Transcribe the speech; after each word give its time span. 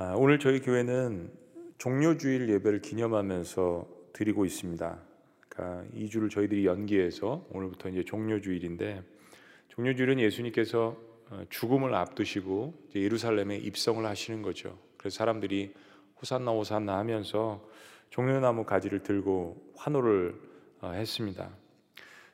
아, 0.00 0.14
오늘 0.16 0.38
저희 0.38 0.60
교회는 0.60 1.28
종료주일 1.78 2.48
예배를 2.50 2.82
기념하면서 2.82 3.88
드리고 4.12 4.44
있습니다. 4.44 4.96
그러니까 5.48 5.84
2주를 5.92 6.30
저희들이 6.30 6.66
연기해서 6.66 7.44
오늘부터 7.50 7.88
이제 7.88 8.04
종료주일인데 8.04 9.02
종료주일은 9.70 10.20
예수님께서 10.20 10.96
어, 11.30 11.42
죽음을 11.50 11.96
앞두시고 11.96 12.74
예루살렘에 12.94 13.56
입성을 13.56 14.06
하시는 14.06 14.40
거죠. 14.40 14.78
그래서 14.98 15.16
사람들이 15.16 15.74
호산나 16.22 16.52
호산나 16.52 16.96
하면서 16.96 17.66
종려나무 18.10 18.66
가지를 18.66 19.02
들고 19.02 19.72
환호를 19.74 20.40
어, 20.80 20.92
했습니다. 20.92 21.50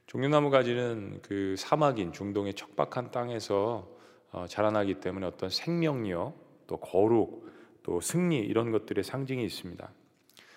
종려나무 0.06 0.50
가지는 0.50 1.18
그 1.22 1.54
사막인 1.56 2.12
중동의 2.12 2.52
척박한 2.52 3.10
땅에서 3.10 3.88
어, 4.32 4.44
자라나기 4.46 5.00
때문에 5.00 5.24
어떤 5.24 5.48
생명력, 5.48 6.34
또 6.66 6.76
거룩, 6.76 7.53
또 7.84 8.00
승리 8.00 8.38
이런 8.38 8.72
것들의 8.72 9.04
상징이 9.04 9.44
있습니다. 9.44 9.88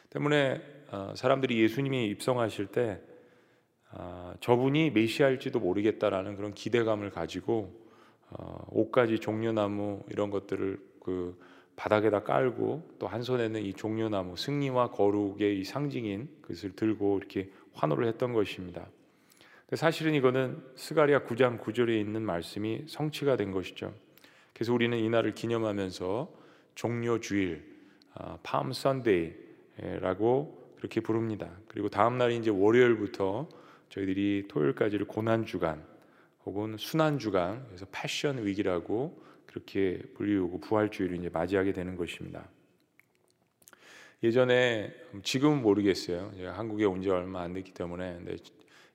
때문에 0.10 0.62
어, 0.90 1.14
사람들이 1.16 1.62
예수님이 1.62 2.08
입성하실 2.08 2.68
때 2.68 3.00
저분이 4.42 4.92
메시아일지도 4.92 5.60
모르겠다라는 5.60 6.36
그런 6.36 6.54
기대감을 6.54 7.10
가지고 7.10 7.74
옷가지 8.68 9.20
종려나무 9.20 10.04
이런 10.10 10.30
것들을 10.30 10.80
그 11.02 11.40
바닥에다 11.78 12.24
깔고 12.24 12.96
또 13.00 13.08
한 13.08 13.22
손에는 13.22 13.62
이 13.62 13.74
종려나무 13.74 14.36
승리와 14.36 14.92
거룩의 14.92 15.60
이 15.60 15.64
상징인 15.64 16.28
그것을 16.42 16.76
들고 16.76 17.18
이렇게 17.18 17.50
환호를 17.74 18.08
했던 18.08 18.34
것입니다. 18.34 18.88
사실은 19.74 20.14
이거는 20.14 20.62
스가리아 20.76 21.24
9장 21.24 21.60
9절에 21.60 22.00
있는 22.00 22.22
말씀이 22.24 22.86
성취가 22.88 23.38
된 23.38 23.52
것이죠. 23.52 23.94
그래서 24.54 24.74
우리는 24.74 24.98
이날을 24.98 25.34
기념하면서 25.34 26.37
종료 26.78 27.20
주일, 27.20 27.66
팜 28.44 28.72
선데이라고 28.72 29.34
그렇게 30.78 31.02
부릅니다. 31.02 31.50
그리고 31.68 31.90
다음 31.90 32.20
날이 32.20 32.38
이제 32.38 32.52
월요일부터 32.52 33.50
저희들이 33.90 34.46
토요일까지를 34.48 35.08
고난 35.08 35.44
주간 35.44 35.84
혹은 36.46 36.78
순환 36.78 37.18
주간, 37.18 37.66
그래서 37.66 37.88
패션 37.92 38.46
위기라고 38.46 39.20
그렇게 39.48 40.04
불리우고 40.14 40.60
부활주의를 40.60 41.18
이제 41.18 41.30
맞이하게 41.30 41.74
되는 41.74 41.96
것입니다. 41.96 42.48
예전에 44.22 44.94
지금은 45.24 45.64
모르겠어요. 45.64 46.32
제가 46.38 46.60
한국에 46.60 46.86
온 46.86 47.02
지 47.02 47.10
얼마 47.10 47.42
안 47.42 47.54
됐기 47.54 47.74
때문에 47.74 48.20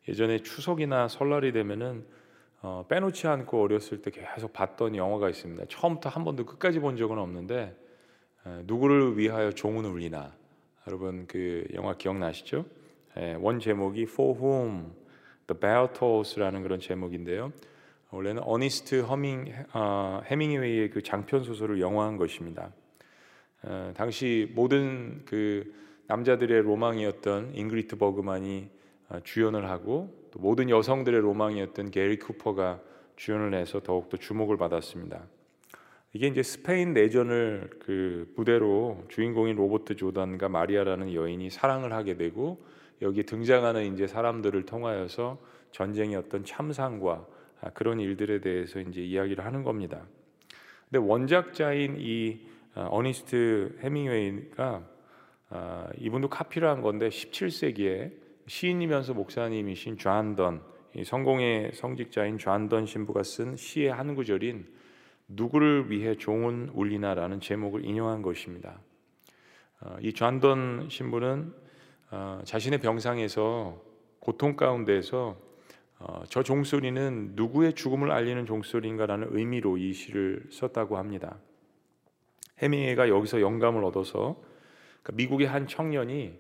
예전에 0.07 0.39
추석이나 0.39 1.09
설날이 1.09 1.51
되면은 1.51 2.07
어, 2.65 2.85
빼놓지 2.89 3.27
않고 3.27 3.61
어렸을 3.61 4.03
때 4.03 4.13
계속 4.13 4.53
봤던 4.53 4.95
영화가 4.95 5.29
있습니다. 5.29 5.65
처음부터 5.69 6.09
한 6.09 6.25
번도 6.25 6.47
끝까지 6.47 6.79
본 6.79 6.97
적은 6.97 7.19
없는데 7.19 7.77
에, 8.47 8.63
누구를 8.67 9.19
위하여 9.19 9.51
종은 9.51 9.85
울리나 9.85 10.33
여러분 10.87 11.27
그 11.27 11.67
영화 11.75 11.97
기억나시죠? 11.97 12.65
에, 13.17 13.35
원 13.35 13.59
제목이 13.59 14.03
For 14.03 14.39
Whom 14.39 14.93
the 15.49 15.59
Bell 15.61 15.89
Tolls라는 15.93 16.63
그런 16.63 16.79
제목인데요. 16.79 17.53
원래는 18.11 18.43
어니스트 18.45 19.01
허밍 19.01 19.53
어, 19.75 20.21
해밍웨이의 20.27 20.91
그 20.91 21.03
장편 21.03 21.43
소설을 21.43 21.81
영화한 21.81 22.17
것입니다. 22.17 22.73
어, 23.63 23.93
당시 23.97 24.53
모든 24.55 25.25
그 25.25 25.75
남자들의 26.07 26.63
로망이었던 26.63 27.57
잉그리트 27.57 27.97
버그만이 27.97 28.71
어, 29.09 29.19
주연을 29.25 29.69
하고 29.69 30.22
또 30.33 30.41
모든 30.41 30.71
여성들의 30.71 31.21
로망이었던 31.21 31.91
게리 31.91 32.19
쿠퍼가 32.19 32.81
주연을 33.17 33.55
해서 33.55 33.81
더욱더 33.81 34.17
주목을 34.17 34.57
받았습니다. 34.57 35.23
이게 36.15 36.27
이제 36.27 36.43
스페인 36.43 36.93
내전을 36.93 37.71
그 37.79 38.33
무대로 38.37 39.05
주인공인 39.09 39.57
로버트 39.57 39.97
조던과 39.97 40.49
마리아라는 40.49 41.15
여인이 41.15 41.49
사랑을 41.51 41.93
하게 41.93 42.17
되고 42.17 42.65
여기 43.01 43.23
등장하는 43.25 43.95
이제 43.95 44.07
사람들을 44.07 44.65
통하여서 44.65 45.39
전쟁의 45.71 46.17
어떤 46.17 46.45
참상과 46.45 47.27
아, 47.61 47.71
그런 47.71 48.01
일들에 48.01 48.41
대해서 48.41 48.81
이제 48.81 49.01
이야기를 49.01 49.45
하는 49.45 49.63
겁니다. 49.63 50.07
근데 50.91 50.98
원작자인 50.98 51.97
이 51.98 52.41
아, 52.75 52.89
어니스트 52.91 53.79
해밍웨이가 53.81 54.89
아, 55.51 55.89
이분도 55.98 56.29
카피를 56.29 56.69
한 56.69 56.81
건데 56.81 57.09
17세기에 57.09 58.22
시인이면서 58.47 59.14
목사님이신 59.14 59.98
좌던 59.98 60.63
성공의 61.05 61.73
성직자인 61.75 62.39
좌던 62.39 62.86
신부가 62.86 63.23
쓴 63.23 63.57
시의 63.57 63.92
한 63.92 64.14
구절인 64.14 64.67
누구를 65.29 65.91
위해 65.91 66.17
종은 66.17 66.70
울리나라는 66.75 67.41
제목을 67.41 67.85
인용한 67.85 68.23
것입니다. 68.23 68.80
이 70.01 70.13
좌던 70.13 70.89
신부는 70.91 71.55
자신의 72.45 72.80
병상에서 72.80 73.83
고통 74.20 74.55
가운데서 74.55 75.36
어, 75.98 76.23
저 76.29 76.42
종소리는 76.42 77.33
누구의 77.36 77.74
죽음을 77.74 78.11
알리는 78.11 78.45
종소리인가라는 78.45 79.29
의미로 79.30 79.77
이 79.77 79.92
시를 79.92 80.42
썼다고 80.51 80.98
합니다. 80.98 81.39
해밍웨이가 82.59 83.09
여기서 83.09 83.41
영감을 83.41 83.85
얻어서 83.85 84.42
그러니까 85.03 85.13
미국의 85.14 85.47
한 85.47 85.69
청년이 85.69 86.39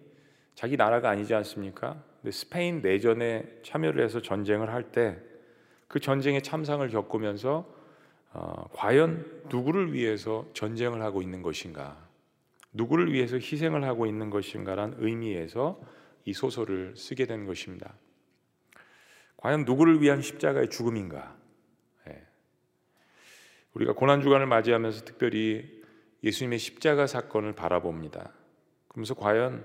자기 0.54 0.76
나라가 0.76 1.10
아니지 1.10 1.34
않습니까? 1.34 2.02
스페인 2.30 2.80
내전에 2.82 3.60
참여를 3.62 4.04
해서 4.04 4.20
전쟁을 4.22 4.72
할 4.72 4.90
때 4.92 5.32
그 5.92 6.00
전쟁의 6.00 6.40
참상을 6.40 6.88
겪으면서 6.88 7.70
어, 8.32 8.66
과연 8.72 9.42
누구를 9.50 9.92
위해서 9.92 10.48
전쟁을 10.54 11.02
하고 11.02 11.20
있는 11.20 11.42
것인가, 11.42 12.08
누구를 12.72 13.12
위해서 13.12 13.36
희생을 13.36 13.84
하고 13.84 14.06
있는 14.06 14.30
것인가라는 14.30 14.96
의미에서 15.00 15.78
이 16.24 16.32
소설을 16.32 16.96
쓰게 16.96 17.26
된 17.26 17.44
것입니다. 17.44 17.92
과연 19.36 19.66
누구를 19.66 20.00
위한 20.00 20.22
십자가의 20.22 20.70
죽음인가? 20.70 21.36
예. 22.08 22.22
우리가 23.74 23.92
고난 23.92 24.22
주간을 24.22 24.46
맞이하면서 24.46 25.04
특별히 25.04 25.82
예수님의 26.24 26.58
십자가 26.58 27.06
사건을 27.06 27.52
바라봅니다. 27.52 28.32
그러면서 28.88 29.12
과연 29.12 29.62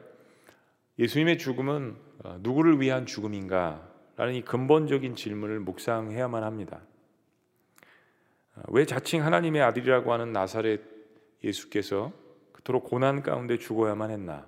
예수님의 1.00 1.38
죽음은 1.38 1.96
어, 2.24 2.38
누구를 2.42 2.82
위한 2.82 3.06
죽음인가? 3.06 3.88
라는 4.16 4.34
이 4.34 4.42
근본적인 4.42 5.16
질문을 5.16 5.60
묵상해야만 5.60 6.44
합니다. 6.44 6.82
어, 8.56 8.62
왜 8.70 8.86
자칭 8.86 9.24
하나님의 9.24 9.62
아들이라고 9.62 10.12
하는 10.12 10.34
나사렛 10.34 10.82
예수께서 11.44 12.12
그토록 12.52 12.86
고난 12.86 13.22
가운데 13.22 13.58
죽어야만 13.58 14.10
했나? 14.10 14.48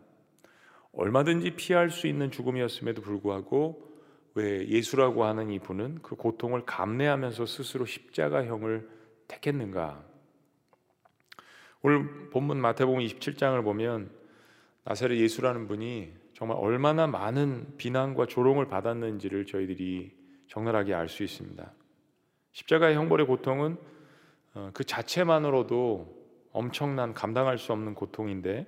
얼마든지 0.93 1.51
피할 1.51 1.91
수 1.91 2.07
있는 2.07 2.31
죽음이었음에도 2.31 3.01
불구하고 3.03 3.87
왜 4.33 4.67
예수라고 4.67 5.25
하는 5.25 5.51
이분은 5.51 5.99
그 6.01 6.15
고통을 6.15 6.65
감내하면서 6.65 7.45
스스로 7.45 7.85
십자가형을 7.85 8.89
택했는가? 9.27 10.03
오늘 11.83 12.29
본문 12.31 12.59
마태복음 12.59 12.99
27장을 13.01 13.63
보면 13.63 14.09
나사렛 14.83 15.19
예수라는 15.19 15.67
분이 15.67 16.11
정말 16.39 16.55
얼마나 16.57 17.05
많은 17.05 17.73
비난과 17.75 18.27
조롱을 18.27 18.69
받았는지를 18.69 19.45
저희들이 19.45 20.15
적나라하게 20.47 20.93
알 20.93 21.09
수 21.09 21.21
있습니다. 21.21 21.69
십자가의 22.53 22.95
형벌의 22.95 23.27
고통은 23.27 23.77
어, 24.53 24.69
그 24.73 24.85
자체만으로도 24.85 26.17
엄청난 26.53 27.13
감당할 27.13 27.57
수 27.57 27.73
없는 27.73 27.93
고통인데 27.93 28.67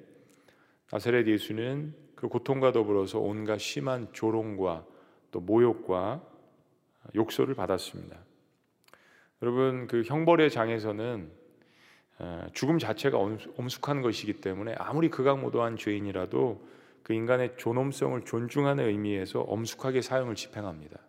나사렛 0.92 1.26
예수는 1.28 1.96
그 2.14 2.28
고통과 2.28 2.74
더불어서 2.74 3.20
온갖 3.20 3.58
심한 3.60 4.12
조롱과 4.12 4.86
또 5.32 5.40
모욕과 5.40 6.22
욕설을 7.16 7.56
받았습니다. 7.56 8.18
여러분 9.42 9.88
그 9.88 10.04
형벌의 10.04 10.52
장에서는 10.52 11.32
어, 12.20 12.48
죽음 12.52 12.80
자체가 12.80 13.18
엄숙한 13.18 14.02
것이기 14.02 14.42
때문에 14.42 14.76
아무리 14.78 15.10
극악무도한 15.10 15.78
죄인이라도 15.78 16.81
그 17.04 17.14
인간의 17.14 17.56
존엄성을 17.58 18.22
존중하는 18.26 18.88
의미에서 18.88 19.42
엄숙하게 19.42 20.02
사형을 20.02 20.36
집행합니다. 20.36 21.00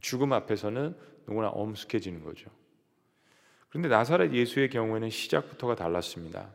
죽음 0.00 0.32
앞에서는 0.32 0.96
누구나 1.26 1.48
엄숙해지는 1.48 2.22
거죠. 2.22 2.50
그런데 3.68 3.88
나사렛 3.88 4.32
예수의 4.32 4.70
경우에는 4.70 5.10
시작부터가 5.10 5.74
달랐습니다. 5.74 6.50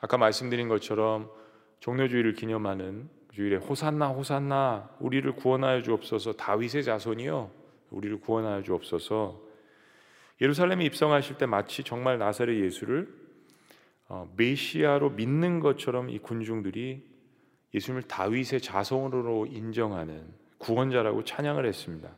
아까 0.00 0.16
말씀드린 0.16 0.68
것처럼 0.68 1.30
종료주의를 1.80 2.34
기념하는 2.34 3.08
주일에 3.32 3.56
호산나 3.56 4.08
호산나 4.08 4.90
우리를 5.00 5.30
구원하여 5.32 5.82
주옵소서 5.82 6.32
다윗의 6.34 6.84
자손이요 6.84 7.50
우리를 7.90 8.20
구원하여 8.20 8.62
주옵소서 8.62 9.40
예루살렘에 10.40 10.84
입성하실 10.84 11.38
때 11.38 11.46
마치 11.46 11.84
정말 11.84 12.18
나사렛 12.18 12.56
예수를 12.56 13.08
어, 14.08 14.32
메시아로 14.36 15.10
믿는 15.10 15.60
것처럼 15.60 16.10
이 16.10 16.18
군중들이 16.18 17.07
예수님을 17.74 18.02
다윗의 18.04 18.60
자손으로 18.60 19.46
인정하는 19.46 20.32
구원자라고 20.58 21.24
찬양을 21.24 21.66
했습니다. 21.66 22.16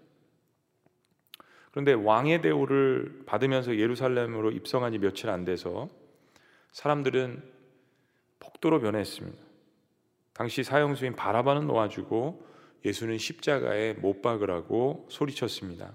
그런데 1.70 1.92
왕의 1.92 2.42
대우를 2.42 3.22
받으면서 3.26 3.76
예루살렘으로 3.76 4.50
입성한 4.50 4.92
지 4.92 4.98
며칠 4.98 5.30
안 5.30 5.44
돼서 5.44 5.88
사람들은 6.72 7.42
폭도로 8.40 8.80
변했습니다. 8.80 9.38
당시 10.32 10.64
사형수인 10.64 11.14
바라바는 11.14 11.66
놓아주고 11.66 12.48
예수는 12.84 13.18
십자가에 13.18 13.94
못 13.94 14.22
박으라고 14.22 15.06
소리쳤습니다. 15.10 15.92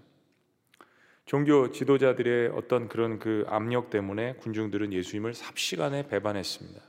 종교 1.26 1.72
지도자들의 1.72 2.50
어떤 2.50 2.88
그런 2.88 3.18
그 3.18 3.46
압력 3.48 3.90
때문에 3.90 4.36
군중들은 4.36 4.94
예수님을 4.94 5.34
삽시간에 5.34 6.08
배반했습니다. 6.08 6.80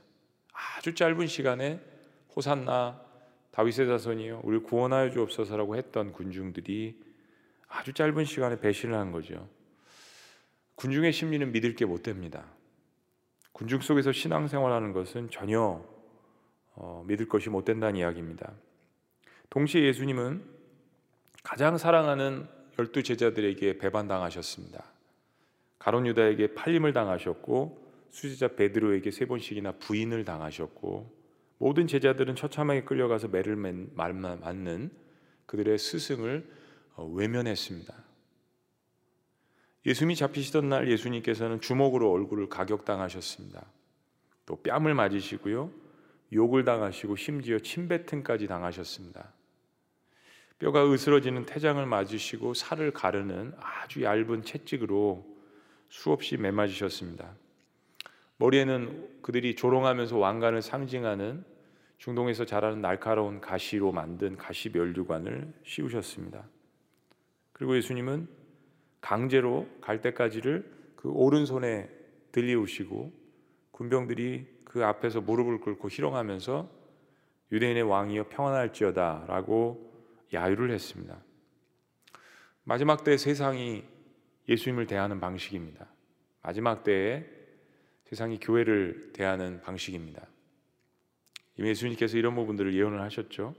아주 0.53 0.93
짧은 0.93 1.25
시간에 1.25 1.81
호산나 2.37 3.01
다윗의 3.49 3.87
자손이요 3.87 4.41
우리 4.43 4.59
구원하여 4.59 5.09
주옵소서라고 5.09 5.75
했던 5.75 6.13
군중들이 6.13 7.01
아주 7.67 7.93
짧은 7.93 8.25
시간에 8.25 8.59
배신을 8.59 8.95
한 8.95 9.11
거죠. 9.11 9.49
군중의 10.75 11.11
심리는 11.11 11.51
믿을 11.51 11.73
게 11.75 11.85
못 11.85 12.03
됩니다. 12.03 12.45
군중 13.53 13.81
속에서 13.81 14.11
신앙생활하는 14.11 14.93
것은 14.93 15.31
전혀 15.31 15.83
어, 16.75 17.03
믿을 17.07 17.27
것이 17.27 17.49
못 17.49 17.65
된다는 17.65 17.99
이야기입니다. 17.99 18.53
동시에 19.49 19.81
예수님은 19.85 20.45
가장 21.41 21.79
사랑하는 21.79 22.47
열두 22.77 23.01
제자들에게 23.01 23.79
배반당하셨습니다. 23.79 24.83
가론 25.79 26.05
유다에게 26.05 26.53
팔림을 26.53 26.93
당하셨고 26.93 27.87
수제자 28.11 28.49
베드로에게 28.49 29.09
세 29.09 29.25
번씩이나 29.25 29.71
부인을 29.79 30.23
당하셨고 30.23 31.16
모든 31.57 31.87
제자들은 31.87 32.35
처참하게 32.35 32.83
끌려가서 32.83 33.29
매를 33.29 33.55
맞는 33.55 34.91
그들의 35.45 35.77
스승을 35.77 36.47
어, 36.95 37.05
외면했습니다. 37.05 37.93
예수님이 39.85 40.15
잡히시던 40.15 40.69
날 40.69 40.91
예수님께서는 40.91 41.61
주먹으로 41.61 42.11
얼굴을 42.11 42.49
가격당하셨습니다. 42.49 43.65
또 44.45 44.61
뺨을 44.61 44.93
맞으시고요. 44.93 45.71
욕을 46.33 46.65
당하시고 46.65 47.15
심지어 47.15 47.59
침뱉음까지 47.59 48.47
당하셨습니다. 48.47 49.31
뼈가 50.59 50.91
으스러지는 50.91 51.45
태장을 51.45 51.85
맞으시고 51.85 52.53
살을 52.53 52.91
가르는 52.91 53.53
아주 53.59 54.03
얇은 54.03 54.43
채찍으로 54.43 55.25
수없이 55.89 56.35
매맞으셨습니다. 56.37 57.35
머리에는 58.37 59.21
그들이 59.21 59.55
조롱하면서 59.55 60.17
왕관을 60.17 60.61
상징하는 60.61 61.43
중동에서 61.97 62.45
자라는 62.45 62.81
날카로운 62.81 63.41
가시로 63.41 63.91
만든 63.91 64.37
가시 64.37 64.69
멸류관을 64.69 65.53
씌우셨습니다. 65.63 66.47
그리고 67.51 67.75
예수님은 67.75 68.27
강제로 69.01 69.67
갈대까지를 69.81 70.71
그 70.95 71.09
오른손에 71.09 71.89
들리우시고 72.31 73.11
군병들이 73.71 74.47
그 74.63 74.85
앞에서 74.85 75.21
무릎을 75.21 75.59
꿇고 75.59 75.89
희롱하면서 75.89 76.69
유대인의 77.51 77.83
왕이여 77.83 78.27
평안할지어다라고 78.29 79.93
야유를 80.33 80.71
했습니다. 80.71 81.17
마지막 82.63 83.03
때 83.03 83.17
세상이 83.17 83.85
예수님을 84.49 84.87
대하는 84.87 85.19
방식입니다. 85.19 85.87
마지막 86.41 86.83
때에 86.83 87.25
세상이 88.09 88.39
교회를 88.39 89.11
대하는 89.13 89.61
방식입니다. 89.61 90.25
이미 91.57 91.69
예수님께서 91.69 92.17
이런 92.17 92.35
부분들을 92.35 92.73
예언을 92.73 93.01
하셨죠. 93.01 93.53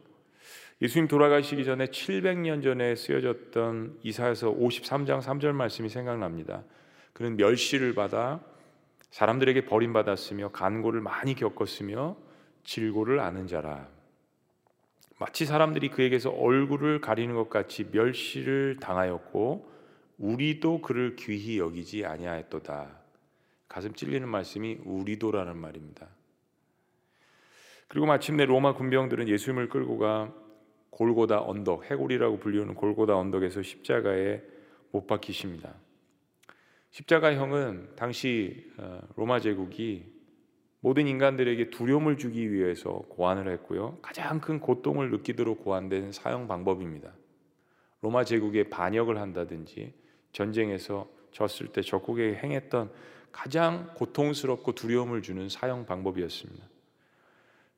예수님 0.81 1.09
돌아가시기 1.09 1.65
전에 1.65 1.87
700년 1.87 2.63
전에 2.63 2.95
쓰여졌던 2.95 3.99
이사에서 4.03 4.55
53장 4.55 5.21
3절 5.21 5.53
말씀이 5.53 5.89
생각납니다. 5.89 6.63
그는 7.13 7.37
멸시를 7.37 7.95
받아 7.95 8.41
사람들에게 9.11 9.67
버림받았으며 9.67 10.51
간고를 10.53 11.01
많이 11.01 11.35
겪었으며 11.35 12.17
질고를 12.65 13.21
아는 13.21 13.49
자라. 13.49 13.89
마치 15.19 15.45
사람들이 15.45 15.91
그에게서 15.91 16.31
얼굴을 16.31 17.01
가리는 17.01 17.35
것 17.35 17.51
같이 17.51 17.89
멸시를 17.91 18.79
당하였고 18.81 19.69
우리도 20.19 20.81
그를 20.81 21.17
귀히 21.17 21.59
여기지 21.59 22.05
아니하였도다. 22.07 23.08
가슴 23.69 23.93
찔리는 23.93 24.29
말씀이 24.29 24.79
우리도라는 24.85 25.57
말입니다. 25.57 26.09
그리고 27.89 28.07
마침내 28.07 28.45
로마 28.45 28.75
군병들은 28.75 29.29
예수님을 29.29 29.69
끌고 29.69 29.99
가 29.99 30.35
골고다 30.91 31.43
언덕, 31.43 31.91
해골이라고 31.91 32.39
불리우는 32.39 32.75
골고다 32.75 33.17
언덕에서 33.17 33.63
십자가에 33.63 34.43
못 34.91 35.07
박히십니다. 35.07 35.75
십자가형은 36.91 37.91
당시 37.97 38.73
어, 38.79 39.01
로마 39.17 39.41
제국이 39.41 40.07
모든 40.81 41.07
인간들에게 41.07 41.71
두려움을 41.71 42.17
주기 42.17 42.53
위해서 42.53 42.91
고안을 43.09 43.51
했고요. 43.53 43.99
가장 44.01 44.41
큰 44.41 44.61
고통을 44.61 45.11
느끼도록 45.11 45.65
고안된 45.65 46.13
사형 46.13 46.49
방법입니다. 46.49 47.13
로마 48.01 48.25
제국에 48.25 48.71
반역을 48.71 49.19
한다든지 49.19 49.95
전쟁에서 50.33 51.09
졌을 51.33 51.69
때 51.69 51.83
적국에 51.83 52.35
행했던 52.37 52.91
가장 53.33 53.91
고통스럽고 53.95 54.75
두려움을 54.75 55.23
주는 55.23 55.49
사형 55.49 55.87
방법이었습니다. 55.87 56.69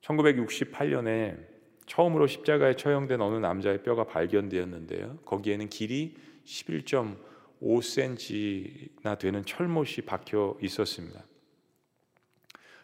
1968년에 0.02 1.46
처음으로 1.86 2.26
십자가에 2.26 2.74
처형된 2.76 3.20
어느 3.20 3.36
남자의 3.36 3.82
뼈가 3.82 4.04
발견되었는데요. 4.04 5.18
거기에는 5.24 5.68
길이 5.68 6.16
11.5cm나 6.44 9.18
되는 9.18 9.44
철못이 9.44 10.02
박혀 10.02 10.56
있었습니다. 10.62 11.24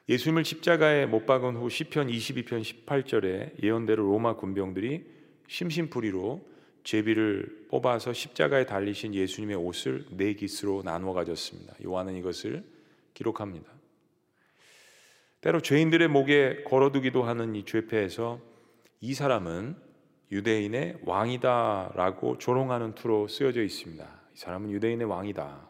예수님을 0.09 0.45
십자가에 0.45 1.07
못 1.07 1.27
박은 1.27 1.57
후 1.57 1.69
시편 1.69 2.09
22편 2.09 2.63
18절에 2.63 3.61
예언대로 3.63 4.05
로마 4.05 4.37
군병들이 4.37 5.05
심심풀이로 5.49 6.56
제비를 6.87 7.67
뽑아서 7.69 8.13
십자가에 8.13 8.65
달리신 8.65 9.13
예수님의 9.13 9.57
옷을 9.57 10.07
네 10.13 10.35
깃으로 10.35 10.83
나누어 10.85 11.15
가졌습니다. 11.15 11.75
요한은 11.85 12.15
이것을 12.15 12.63
기록합니다. 13.13 13.69
때로 15.41 15.61
죄인들의 15.61 16.07
목에 16.07 16.63
걸어두기도 16.63 17.25
하는 17.25 17.57
이 17.57 17.65
죄패에서 17.65 18.41
이 19.01 19.15
사람은 19.15 19.75
유대인의 20.31 21.01
왕이다라고 21.03 22.39
조롱하는 22.39 22.95
투로 22.95 23.27
쓰여져 23.27 23.65
있습니다. 23.65 24.09
이 24.35 24.39
사람은 24.39 24.71
유대인의 24.71 25.09
왕이다. 25.09 25.69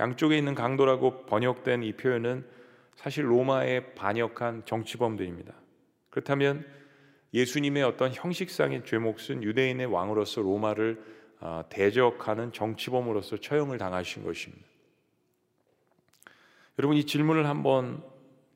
양쪽에 0.00 0.36
있는 0.36 0.56
강도라고 0.56 1.26
번역된 1.26 1.84
이 1.84 1.92
표현은 1.92 2.44
사실 2.96 3.30
로마에 3.30 3.94
반역한 3.94 4.64
정치범들입니다. 4.64 5.54
그렇다면 6.10 6.66
예수님의 7.36 7.82
어떤 7.82 8.14
형식상의 8.14 8.86
죄목은 8.86 9.42
유대인의 9.42 9.86
왕으로서 9.86 10.40
로마를 10.40 11.04
어, 11.38 11.62
대적하는 11.68 12.50
정치범으로서 12.50 13.36
처형을 13.36 13.76
당하신 13.76 14.24
것입니다. 14.24 14.64
여러분 16.78 16.96
이 16.96 17.04
질문을 17.04 17.46
한번 17.46 18.02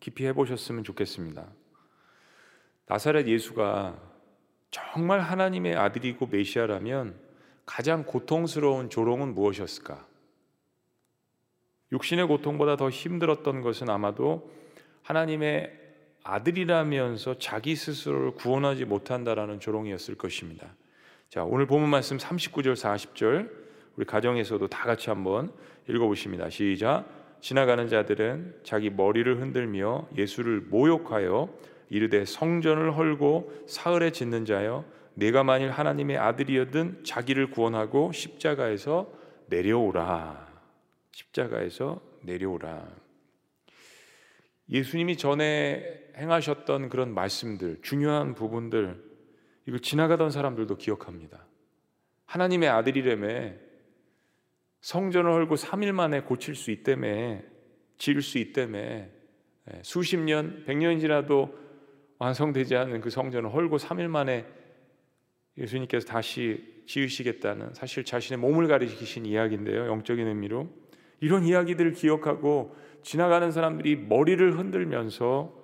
깊이 0.01 0.25
해보셨으면 0.25 0.83
좋겠습니다. 0.85 1.47
나사렛 2.87 3.27
예수가 3.27 4.01
정말 4.71 5.21
하나님의 5.21 5.77
아들이고 5.77 6.29
메시아라면 6.29 7.21
가장 7.67 8.05
고통스러운 8.05 8.89
조롱은 8.89 9.35
무엇이었을까? 9.35 10.07
육신의 11.93 12.29
고통보다 12.29 12.77
더 12.77 12.89
힘들었던 12.89 13.61
것은 13.61 13.91
아마도 13.91 14.51
하나님의 15.03 15.80
아들이라면서 16.23 17.39
자기 17.39 17.77
스스로를 17.77 18.33
구원하지 18.33 18.85
못한다라는 18.85 19.61
조롱이었을 19.61 20.17
것입니다. 20.17 20.75
자, 21.29 21.45
오늘 21.45 21.67
본문 21.67 21.89
말씀 21.89 22.17
39절 22.17 22.75
40절 22.75 23.51
우리 23.97 24.05
가정에서도 24.05 24.67
다 24.69 24.85
같이 24.85 25.11
한번 25.11 25.53
읽어 25.89 26.07
보십니다. 26.07 26.51
시작. 26.51 27.07
지나가는 27.41 27.89
자들은 27.89 28.61
자기 28.65 28.91
머리를 28.91 29.41
흔들며 29.41 30.09
예수를 30.17 30.61
모욕하여 30.61 31.49
이르되 31.89 32.25
성전을 32.25 32.97
헐고 32.97 33.65
사흘에 33.67 34.11
짓는 34.11 34.45
자여 34.45 34.85
내가 35.15 35.43
만일 35.43 35.71
하나님의 35.71 36.19
아들이었든 36.19 37.05
자기를 37.05 37.51
구원하고 37.51 38.13
십자가에서 38.13 39.11
내려오라. 39.47 40.49
십자가에서 41.13 42.01
내려오라. 42.23 42.87
예수님이 44.71 45.17
전에 45.17 46.00
행하셨던 46.21 46.91
그런 46.91 47.15
말씀들, 47.15 47.79
중요한 47.83 48.35
부분들, 48.35 49.03
이걸 49.67 49.81
지나가던 49.81 50.31
사람들도 50.31 50.77
기억합니다. 50.77 51.47
하나님의 52.27 52.69
아들이라며 52.69 53.53
성전을 54.83 55.33
헐고 55.33 55.57
3일 55.57 55.93
만에 55.93 56.21
고칠 56.23 56.55
수 56.55 56.71
있다며 56.71 57.39
지을 57.99 58.23
수 58.23 58.39
있다며 58.39 58.79
예, 58.79 59.11
수십 59.83 60.19
년, 60.19 60.65
백 60.67 60.77
년이 60.77 61.01
지나도 61.01 61.59
완성되지 62.19 62.77
않은 62.77 63.01
그 63.01 63.11
성전을 63.11 63.53
헐고 63.53 63.79
3일 63.79 64.09
만에 64.09 64.47
예수님께서 65.59 66.07
다시 66.07 66.83
지으시겠다는 66.87 67.75
사실 67.75 68.05
자신의 68.05 68.39
몸을 68.39 68.69
가리키신 68.69 69.27
이야기인데요. 69.27 69.87
영적인 69.87 70.27
의미로 70.27 70.69
이런 71.21 71.45
이야기들을 71.45 71.93
기억하고 71.93 72.75
지나가는 73.03 73.51
사람들이 73.51 73.97
머리를 73.97 74.59
흔들면서 74.59 75.60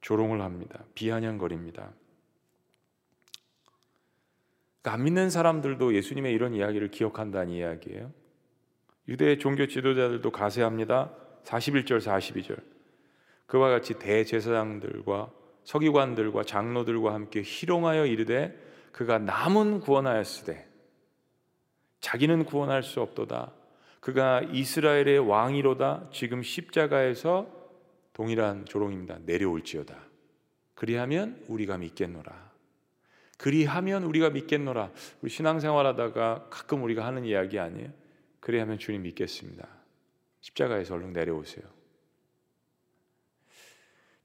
조롱을 0.00 0.40
합니다. 0.40 0.84
비아냥거립니다. 0.94 1.92
그러니까 4.80 4.92
안 4.92 5.04
믿는 5.04 5.30
사람들도 5.30 5.94
예수님의 5.94 6.32
이런 6.32 6.54
이야기를 6.54 6.90
기억한다는 6.90 7.52
이야기예요. 7.52 8.12
유대 9.08 9.38
종교 9.38 9.66
지도자들도 9.66 10.30
가세합니다. 10.30 11.10
41절 11.44 11.98
42절. 12.00 12.62
그와 13.46 13.70
같이 13.70 13.94
대제사장들과 13.98 15.30
서기관들과 15.64 16.44
장로들과 16.44 17.12
함께 17.14 17.42
희롱하여 17.42 18.06
이르되 18.06 18.56
그가 18.92 19.18
남은 19.18 19.80
구원하였으되 19.80 20.66
자기는 22.00 22.44
구원할 22.44 22.82
수 22.82 23.00
없도다. 23.00 23.52
그가 24.00 24.42
이스라엘의 24.52 25.18
왕이로다. 25.18 26.08
지금 26.12 26.42
십자가에서 26.42 27.57
동일한 28.18 28.64
조롱입니다. 28.64 29.20
내려올지어다. 29.26 29.96
그리하면 30.74 31.40
우리가 31.46 31.78
믿겠노라. 31.78 32.50
그리하면 33.38 34.02
우리가 34.02 34.30
믿겠노라. 34.30 34.90
우리 35.22 35.30
신앙생활하다가 35.30 36.48
가끔 36.50 36.82
우리가 36.82 37.06
하는 37.06 37.24
이야기 37.24 37.60
아니에요? 37.60 37.92
그리하면 38.40 38.76
주님 38.80 39.02
믿겠습니다. 39.02 39.68
십자가에서 40.40 40.96
얼른 40.96 41.12
내려오세요. 41.12 41.64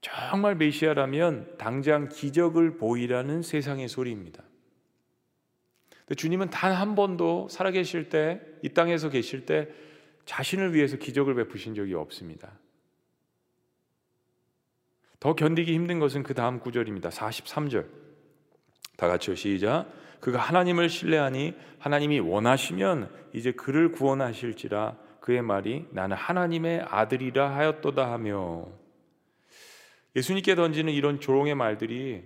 정말 0.00 0.56
메시아라면 0.56 1.56
당장 1.56 2.08
기적을 2.08 2.76
보이라는 2.76 3.42
세상의 3.42 3.86
소리입니다. 3.86 4.42
주님은 6.16 6.50
단 6.50 6.72
한 6.72 6.96
번도 6.96 7.46
살아계실 7.48 8.08
때, 8.08 8.40
이 8.62 8.70
땅에서 8.70 9.08
계실 9.08 9.46
때 9.46 9.68
자신을 10.24 10.74
위해서 10.74 10.96
기적을 10.96 11.36
베푸신 11.36 11.76
적이 11.76 11.94
없습니다. 11.94 12.58
더 15.24 15.34
견디기 15.34 15.72
힘든 15.72 16.00
것은 16.00 16.22
그 16.22 16.34
다음 16.34 16.60
구절입니다. 16.60 17.08
43절. 17.08 17.86
다 18.98 19.08
같이요. 19.08 19.34
시작. 19.34 19.86
그가 20.20 20.38
하나님을 20.38 20.90
신뢰하니 20.90 21.54
하나님이 21.78 22.20
원하시면 22.20 23.10
이제 23.32 23.50
그를 23.52 23.90
구원하실지라 23.90 24.98
그의 25.20 25.40
말이 25.40 25.86
나는 25.92 26.14
하나님의 26.14 26.82
아들이라 26.90 27.56
하였도다 27.56 28.12
하며 28.12 28.68
예수님께 30.14 30.56
던지는 30.56 30.92
이런 30.92 31.20
조롱의 31.20 31.54
말들이 31.54 32.22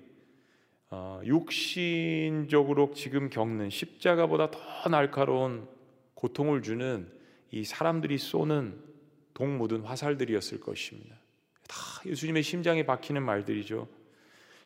어, 0.90 1.20
육신적으로 1.24 2.90
지금 2.96 3.30
겪는 3.30 3.70
십자가보다 3.70 4.50
더 4.50 4.58
날카로운 4.90 5.68
고통을 6.14 6.62
주는 6.62 7.08
이 7.52 7.62
사람들이 7.62 8.18
쏘는 8.18 8.76
독 9.34 9.46
묻은 9.46 9.82
화살들이었을 9.82 10.58
것입니다. 10.58 11.14
다 11.68 11.76
예수님의 12.04 12.42
심장에 12.42 12.84
박히는 12.84 13.22
말들이죠. 13.22 13.86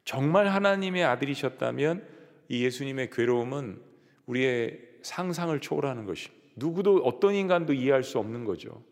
정말 0.04 0.48
하나님의 0.48 1.04
아들이셨다면 1.04 2.06
이 2.48 2.64
예수님의 2.64 3.10
괴로움은 3.10 3.82
우리의 4.26 4.80
상상을 5.02 5.58
초월하는 5.60 6.06
것입니다. 6.06 6.42
누구도 6.56 7.02
어떤 7.04 7.34
인간도 7.34 7.72
이해할 7.72 8.02
수 8.02 8.18
없는 8.18 8.44
거죠. 8.44 8.82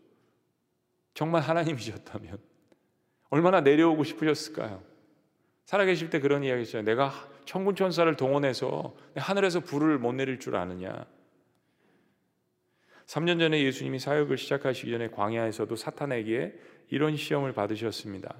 정말 1.14 1.42
하나님이셨다면 1.42 2.38
얼마나 3.30 3.60
내려오고 3.60 4.04
싶으셨을까요? 4.04 4.82
살아계실 5.64 6.10
때 6.10 6.20
그런 6.20 6.42
이야기 6.42 6.62
있어요. 6.62 6.82
내가 6.82 7.12
천군 7.44 7.76
천사를 7.76 8.14
동원해서 8.16 8.94
하늘에서 9.16 9.60
불을 9.60 9.98
못 9.98 10.12
내릴 10.12 10.40
줄 10.40 10.56
아느냐. 10.56 11.06
3년 13.10 13.40
전에 13.40 13.60
예수님이 13.64 13.98
사역을 13.98 14.38
시작하시기 14.38 14.88
전에 14.88 15.08
광야에서도 15.08 15.74
사탄에게 15.74 16.54
이런 16.90 17.16
시험을 17.16 17.52
받으셨습니다. 17.54 18.36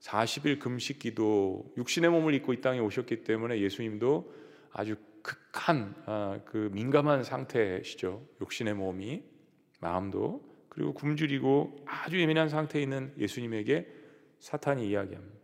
40일 0.00 0.60
금식 0.60 0.98
기도, 0.98 1.70
육신의 1.76 2.10
몸을 2.10 2.32
입고 2.32 2.54
이 2.54 2.62
땅에 2.62 2.78
오셨기 2.78 3.24
때문에 3.24 3.60
예수님도 3.60 4.32
아주 4.72 4.96
극한 5.22 5.94
아, 6.06 6.40
그 6.46 6.70
민감한 6.72 7.22
상태시죠. 7.22 8.26
육신의 8.40 8.74
몸이 8.74 9.22
마음도 9.80 10.42
그리고 10.70 10.94
굶주리고 10.94 11.84
아주 11.84 12.18
예민한 12.18 12.48
상태에 12.48 12.82
있는 12.82 13.12
예수님에게 13.18 13.86
사탄이 14.38 14.88
이야기합니다. 14.88 15.34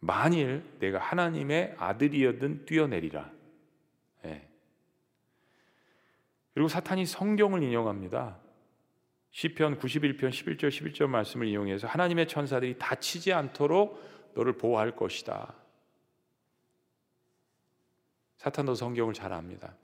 만일 0.00 0.62
내가 0.80 0.98
하나님의 0.98 1.76
아들이었든 1.78 2.66
뛰어내리라. 2.66 3.32
네. 4.24 4.52
그리고 6.54 6.68
사탄이 6.68 7.06
성경을 7.06 7.62
인용합니다. 7.62 8.38
시편 9.30 9.78
91편 9.78 10.28
11절 10.28 10.68
11절 10.68 11.06
말씀을 11.06 11.46
이용해서 11.46 11.86
하나님의 11.86 12.28
천사들이 12.28 12.78
다치지 12.78 13.32
않도록 13.32 14.32
너를 14.34 14.58
보호할 14.58 14.94
것이다. 14.94 15.54
사탄도 18.36 18.74
성경을 18.74 19.14
잘 19.14 19.32
압니다. 19.32 19.74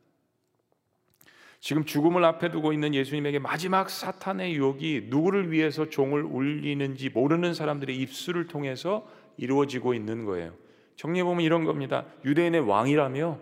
지금 1.61 1.85
죽음을 1.85 2.25
앞에 2.25 2.51
두고 2.51 2.73
있는 2.73 2.95
예수님에게 2.95 3.39
마지막 3.39 3.91
사탄의 3.91 4.55
유혹이 4.55 5.07
누구를 5.09 5.51
위해서 5.51 5.89
종을 5.89 6.23
울리는지 6.23 7.09
모르는 7.11 7.55
사람들의 7.55 7.97
입술을 7.97 8.47
통해서 8.47 9.09
이루어지고 9.37 9.95
있는 9.95 10.25
거예요. 10.25 10.55
정리해 10.97 11.25
보면 11.25 11.45
이런 11.45 11.65
겁니다. 11.65 12.05
유대인의 12.25 12.61
왕이라며 12.61 13.39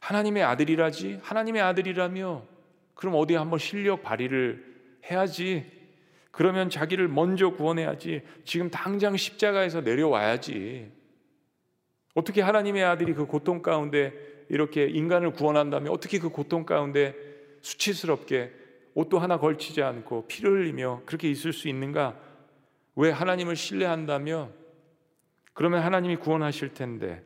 하나님의 0.00 0.42
아들이라지 0.42 1.20
하나님의 1.22 1.62
아들이라며 1.62 2.42
그럼 2.94 3.14
어디 3.16 3.34
한번 3.34 3.58
실력 3.58 4.02
발휘를 4.02 4.64
해야지. 5.10 5.70
그러면 6.30 6.68
자기를 6.68 7.08
먼저 7.08 7.50
구원해야지. 7.50 8.22
지금 8.44 8.70
당장 8.70 9.16
십자가에서 9.16 9.80
내려와야지. 9.80 10.90
어떻게 12.14 12.42
하나님의 12.42 12.84
아들이 12.84 13.14
그 13.14 13.26
고통 13.26 13.62
가운데 13.62 14.12
이렇게 14.48 14.86
인간을 14.86 15.32
구원한다면 15.32 15.92
어떻게 15.92 16.18
그 16.18 16.28
고통 16.28 16.64
가운데 16.64 17.14
수치스럽게 17.62 18.52
옷도 18.94 19.18
하나 19.18 19.38
걸치지 19.38 19.82
않고 19.82 20.26
피를 20.26 20.52
흘리며 20.52 21.02
그렇게 21.04 21.30
있을 21.30 21.52
수 21.52 21.68
있는가? 21.68 22.18
왜 22.94 23.10
하나님을 23.10 23.56
신뢰한다며? 23.56 24.48
그러면 25.52 25.82
하나님이 25.82 26.16
구원하실 26.16 26.74
텐데 26.74 27.22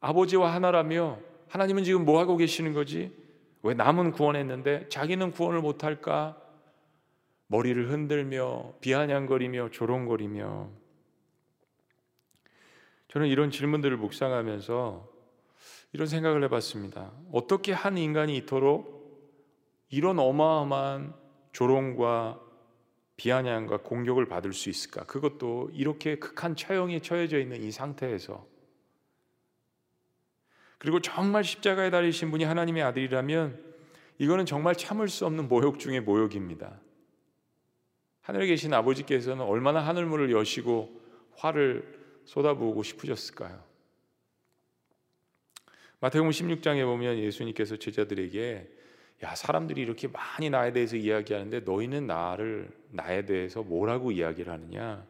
아버지와 0.00 0.54
하나라며 0.54 1.18
하나님은 1.48 1.84
지금 1.84 2.04
뭐 2.04 2.20
하고 2.20 2.36
계시는 2.36 2.72
거지? 2.72 3.12
왜 3.62 3.74
남은 3.74 4.12
구원했는데 4.12 4.88
자기는 4.88 5.30
구원을 5.32 5.60
못 5.60 5.84
할까? 5.84 6.40
머리를 7.46 7.90
흔들며 7.90 8.74
비아냥거리며 8.80 9.70
조롱거리며 9.70 10.70
저는 13.08 13.28
이런 13.28 13.50
질문들을 13.50 13.96
묵상하면서 13.96 15.08
이런 15.92 16.06
생각을 16.08 16.42
해봤습니다. 16.44 17.12
어떻게 17.32 17.72
한 17.72 17.96
인간이 17.96 18.36
이토록 18.38 18.94
이런 19.88 20.18
어마어마한 20.18 21.14
조롱과 21.52 22.40
비아냥과 23.16 23.78
공격을 23.78 24.26
받을 24.26 24.52
수 24.52 24.68
있을까? 24.68 25.04
그것도 25.04 25.70
이렇게 25.72 26.18
극한 26.18 26.56
처형에 26.56 26.98
처해져 26.98 27.38
있는 27.38 27.62
이 27.62 27.70
상태에서 27.70 28.44
그리고 30.84 31.00
정말 31.00 31.44
십자가에 31.44 31.88
달리신 31.88 32.30
분이 32.30 32.44
하나님의 32.44 32.82
아들이라면 32.82 33.58
이거는 34.18 34.44
정말 34.44 34.74
참을 34.74 35.08
수 35.08 35.24
없는 35.24 35.48
모욕 35.48 35.78
중의 35.78 36.02
모욕입니다. 36.02 36.78
하늘에 38.20 38.46
계신 38.46 38.74
아버지께서는 38.74 39.46
얼마나 39.46 39.80
하늘문을 39.80 40.30
여시고 40.30 41.00
화를 41.36 42.20
쏟아부고 42.26 42.82
싶으셨을까요? 42.82 43.64
마태복음 46.00 46.32
16장에 46.32 46.84
보면 46.84 47.16
예수님께서 47.16 47.78
제자들에게 47.78 48.68
야 49.22 49.34
사람들이 49.34 49.80
이렇게 49.80 50.06
많이 50.06 50.50
나에 50.50 50.74
대해서 50.74 50.96
이야기하는데 50.96 51.60
너희는 51.60 52.06
나를 52.06 52.70
나에 52.90 53.24
대해서 53.24 53.62
뭐라고 53.62 54.12
이야기를 54.12 54.52
하느냐? 54.52 55.06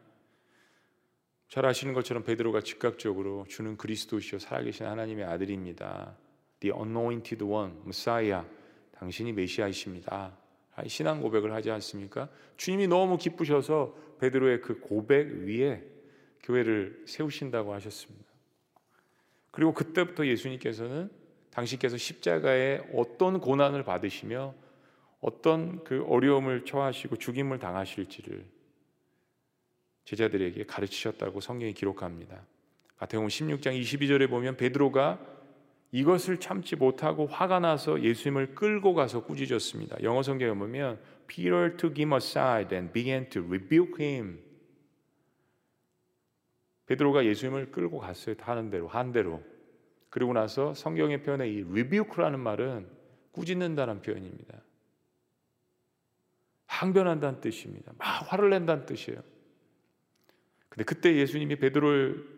잘 1.55 1.65
아시는 1.65 1.93
것처럼 1.93 2.23
베드로가 2.23 2.59
즉각적으로 2.59 3.45
주는 3.47 3.77
그리스도시요 3.77 4.39
살아계신 4.39 4.87
하나님의 4.87 5.23
아들입니다. 5.23 6.17
The 6.59 6.75
anointed 6.77 7.41
one, 7.45 7.71
Messiah. 7.85 8.45
당신이 8.91 9.31
메시아이십니다. 9.31 10.37
신앙 10.87 11.21
고백을 11.21 11.53
하지 11.53 11.71
않습니까? 11.71 12.27
주님이 12.57 12.89
너무 12.89 13.17
기쁘셔서 13.17 13.95
베드로의 14.19 14.59
그 14.59 14.81
고백 14.81 15.27
위에 15.27 15.81
교회를 16.43 17.05
세우신다고 17.07 17.73
하셨습니다. 17.75 18.25
그리고 19.51 19.73
그때부터 19.73 20.27
예수님께서는 20.27 21.09
당신께서 21.51 21.95
십자가에 21.95 22.81
어떤 22.93 23.39
고난을 23.39 23.83
받으시며 23.83 24.53
어떤 25.21 25.85
그 25.85 26.03
어려움을 26.03 26.65
처하시고 26.65 27.15
죽임을 27.15 27.59
당하실지를 27.59 28.54
제자들에게 30.05 30.65
가르치셨다고 30.65 31.41
성경이 31.41 31.73
기록합니다. 31.73 32.41
마태복음 32.99 33.27
16장 33.27 33.79
22절에 33.79 34.29
보면 34.29 34.55
베드로가 34.55 35.19
이것을 35.91 36.39
참지 36.39 36.75
못하고 36.75 37.25
화가 37.25 37.59
나서 37.59 38.01
예수님을 38.01 38.55
끌고 38.55 38.93
가서 38.93 39.23
꾸짖었습니다. 39.23 40.03
영어 40.03 40.23
성경에 40.23 40.53
보면 40.53 40.99
Peter 41.27 41.75
took 41.77 42.01
him 42.01 42.13
aside 42.13 42.75
and 42.75 42.93
began 42.93 43.29
to 43.29 43.43
rebuke 43.43 44.03
him. 44.03 44.41
베드로가 46.85 47.25
예수님을 47.25 47.71
끌고 47.71 47.99
갔어요. 47.99 48.35
하는 48.39 48.69
대로 48.69 48.87
한 48.87 49.11
대로. 49.11 49.43
그리고 50.09 50.33
나서 50.33 50.73
성경의 50.73 51.23
표현에 51.23 51.49
이 51.49 51.63
rebuke라는 51.63 52.39
말은 52.39 52.87
꾸짖는다는 53.31 54.01
표현입니다. 54.01 54.61
항변한다는 56.67 57.41
뜻입니다. 57.41 57.93
막 57.97 58.31
화를 58.31 58.49
낸다는 58.49 58.85
뜻이에요. 58.85 59.21
근데 60.75 60.83
그때 60.83 61.15
예수님이 61.15 61.55
베드로를 61.55 62.35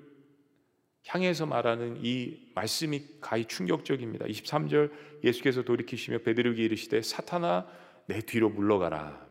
향해서 1.08 1.48
말하는 1.48 1.98
이 2.03 2.51
말씀이 2.53 3.01
가히 3.20 3.46
충격적입니다. 3.46 4.25
23절 4.25 4.91
예수께서 5.24 5.63
돌이키시며 5.63 6.20
베드로에게 6.20 6.63
이르시되 6.63 7.01
사탄아 7.01 7.67
내 8.06 8.22
뒤로 8.22 8.50
물러가라. 8.50 9.25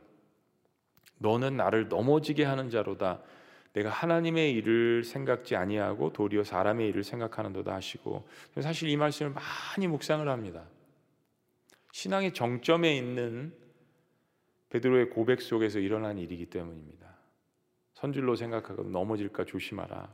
너는 1.19 1.57
나를 1.57 1.89
넘어지게 1.89 2.45
하는 2.45 2.69
자로다. 2.69 3.23
내가 3.75 3.91
하나님의 3.91 4.53
일을 4.55 5.05
생각지 5.05 5.55
아니하고 5.55 6.13
도리어 6.13 6.43
사람의 6.43 6.89
일을 6.89 7.05
생각하는도다 7.05 7.75
하시고 7.75 8.27
사실 8.61 8.89
이 8.89 8.97
말씀을 8.97 9.33
많이 9.33 9.87
묵상을 9.87 10.27
합니다. 10.29 10.67
신앙의 11.93 12.35
정점에 12.35 12.97
있는 12.97 13.55
베드로의 14.71 15.11
고백 15.11 15.43
속에서 15.43 15.79
일어난 15.79 16.19
일이기 16.19 16.47
때문입니다. 16.47 17.06
선줄로 17.97 18.37
생각하고 18.37 18.83
넘어질까 18.85 19.45
조심하라. 19.45 20.09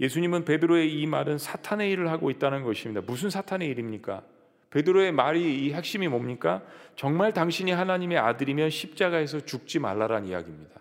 예수님은 0.00 0.44
베드로의 0.44 0.92
이 0.92 1.06
말은 1.06 1.38
사탄의 1.38 1.90
일을 1.92 2.10
하고 2.10 2.30
있다는 2.30 2.64
것입니다. 2.64 3.00
무슨 3.06 3.30
사탄의 3.30 3.68
일입니까? 3.68 4.22
베드로의 4.70 5.12
말이 5.12 5.64
이 5.64 5.72
핵심이 5.72 6.08
뭡니까? 6.08 6.62
정말 6.96 7.32
당신이 7.32 7.70
하나님의 7.70 8.18
아들이면 8.18 8.70
십자가에서 8.70 9.40
죽지 9.40 9.78
말라란 9.78 10.26
이야기입니다. 10.26 10.80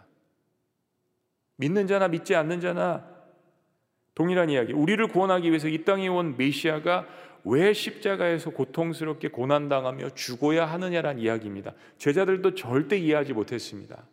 믿는 1.57 1.87
자나 1.87 2.07
믿지 2.07 2.35
않는 2.35 2.61
자나 2.61 3.05
동일한 4.15 4.49
이야기. 4.49 4.73
우리를 4.73 5.07
구원하기 5.07 5.47
위해서 5.47 5.67
이 5.67 5.85
땅에 5.85 6.07
온 6.07 6.35
메시아가 6.35 7.07
왜 7.43 7.73
십자가에서 7.73 8.49
고통스럽게 8.49 9.29
고난당하며 9.29 10.15
죽어야 10.15 10.65
하느냐란 10.65 11.19
이야기입니다. 11.19 11.73
제자들도 11.97 12.55
절대 12.55 12.97
이해하지 12.97 13.33
못했습니다. 13.33 14.03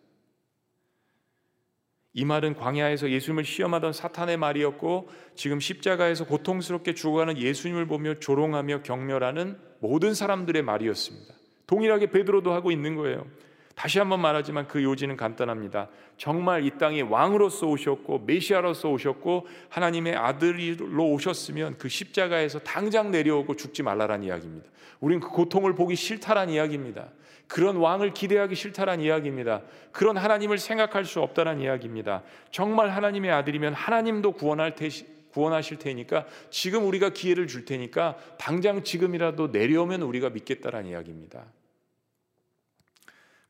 이 2.16 2.25
말은 2.25 2.54
광야에서 2.54 3.11
예수님을 3.11 3.44
시험하던 3.44 3.92
사탄의 3.92 4.37
말이었고 4.37 5.09
지금 5.35 5.59
십자가에서 5.59 6.25
고통스럽게 6.26 6.94
죽어가는 6.94 7.37
예수님을 7.37 7.87
보며 7.87 8.14
조롱하며 8.14 8.83
경멸하는 8.83 9.59
모든 9.80 10.14
사람들의 10.14 10.62
말이었습니다. 10.62 11.35
동일하게 11.66 12.11
베드로도 12.11 12.52
하고 12.52 12.71
있는 12.71 12.94
거예요. 12.94 13.26
다시 13.75 13.99
한번 13.99 14.21
말하지만 14.21 14.69
그 14.69 14.83
요지는 14.83 15.16
간단합니다. 15.16 15.88
정말 16.16 16.64
이 16.64 16.71
땅에 16.78 17.00
왕으로서 17.00 17.66
오셨고 17.66 18.21
메시아로서 18.21 18.90
오셨고 18.90 19.47
하나님의 19.69 20.14
아들로 20.14 21.11
오셨으면 21.11 21.78
그 21.78 21.88
십자가에서 21.88 22.61
당장 22.61 23.11
내려오고 23.11 23.57
죽지 23.57 23.83
말라란 23.83 24.23
이야기입니다. 24.23 24.69
우린 25.00 25.21
그 25.21 25.28
고통을 25.28 25.75
보기 25.75 25.97
싫다란 25.97 26.50
이야기입니다. 26.50 27.09
그런 27.47 27.76
왕을 27.76 28.14
기대하기 28.14 28.54
싫다란 28.54 29.00
이야기입니다. 29.00 29.62
그런 29.93 30.16
하나님을 30.16 30.59
생각할 30.59 31.04
수 31.04 31.21
없다란 31.21 31.61
이야기입니다. 31.61 32.23
정말 32.50 32.90
하나님의 32.90 33.31
아들이면 33.33 33.75
하나님도 33.75 34.33
구원할 34.33 34.75
테 34.75 34.88
구원하실 35.33 35.78
테니까 35.78 36.26
지금 36.49 36.87
우리가 36.87 37.11
기회를 37.11 37.49
줄 37.49 37.64
테니까 37.64 38.16
당장 38.38 38.85
지금이라도 38.85 39.49
내려오면 39.49 40.02
우리가 40.02 40.31
믿겠다란 40.31 40.87
이야기입니다. 40.87 41.45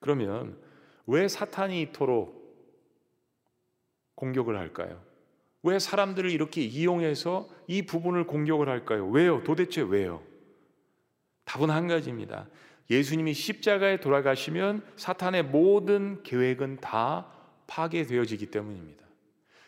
그러면 0.04 0.58
왜 1.06 1.28
사탄이 1.28 1.80
이토록 1.80 2.44
공격을 4.16 4.54
할까요? 4.58 5.02
왜 5.62 5.78
사람들을 5.78 6.30
이렇게 6.30 6.61
이용해서 6.61 7.49
이 7.69 7.86
부분을 7.86 8.26
공격을 8.26 8.69
할까요? 8.69 9.08
왜요? 9.08 9.43
도대체 9.45 9.80
왜요? 9.80 10.23
답은 11.47 11.71
한 11.71 11.88
가지입니다. 11.88 12.49
예수님이 12.90 13.32
십자가에 13.32 14.00
돌아가시면 14.00 14.84
사탄의 14.97 15.45
모든 15.45 16.23
계획은 16.23 16.82
다 16.82 17.32
파괴되어지기 17.67 18.50
때문입니다. 18.50 19.02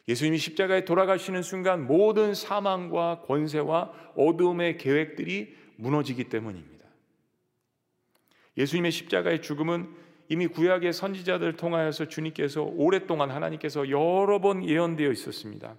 예수님이 0.06 0.36
십자가에 0.36 0.84
돌아가시는 0.84 1.40
순간 1.40 1.86
모든 1.86 2.34
사망과 2.34 3.22
권세와 3.22 4.12
어둠의 4.16 4.76
계획들이 4.76 5.56
무너지기 5.76 6.24
때문입니다. 6.24 6.84
예수님의 8.58 8.92
십자가의 8.92 9.40
죽음은 9.40 10.04
이미 10.28 10.46
구약의 10.46 10.92
선지자들 10.92 11.56
통하여서 11.56 12.08
주님께서 12.08 12.62
오랫동안 12.62 13.30
하나님께서 13.30 13.90
여러 13.90 14.40
번 14.40 14.68
예언되어 14.68 15.10
있었습니다. 15.12 15.76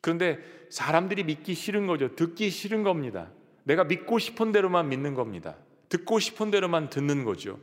그런데 0.00 0.38
사람들이 0.70 1.24
믿기 1.24 1.54
싫은 1.54 1.86
거죠. 1.86 2.14
듣기 2.14 2.50
싫은 2.50 2.82
겁니다. 2.82 3.30
내가 3.64 3.84
믿고 3.84 4.18
싶은 4.18 4.52
대로만 4.52 4.88
믿는 4.88 5.14
겁니다. 5.14 5.56
듣고 5.88 6.18
싶은 6.20 6.50
대로만 6.50 6.88
듣는 6.88 7.24
거죠. 7.24 7.58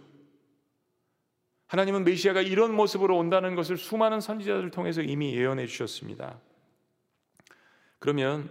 하나님은 1.67 2.05
메시아가 2.05 2.41
이런 2.41 2.73
모습으로 2.73 3.17
온다는 3.17 3.55
것을 3.55 3.77
수많은 3.77 4.21
선지자들을 4.21 4.71
통해서 4.71 5.01
이미 5.01 5.35
예언해 5.35 5.67
주셨습니다. 5.67 6.39
그러면 7.99 8.49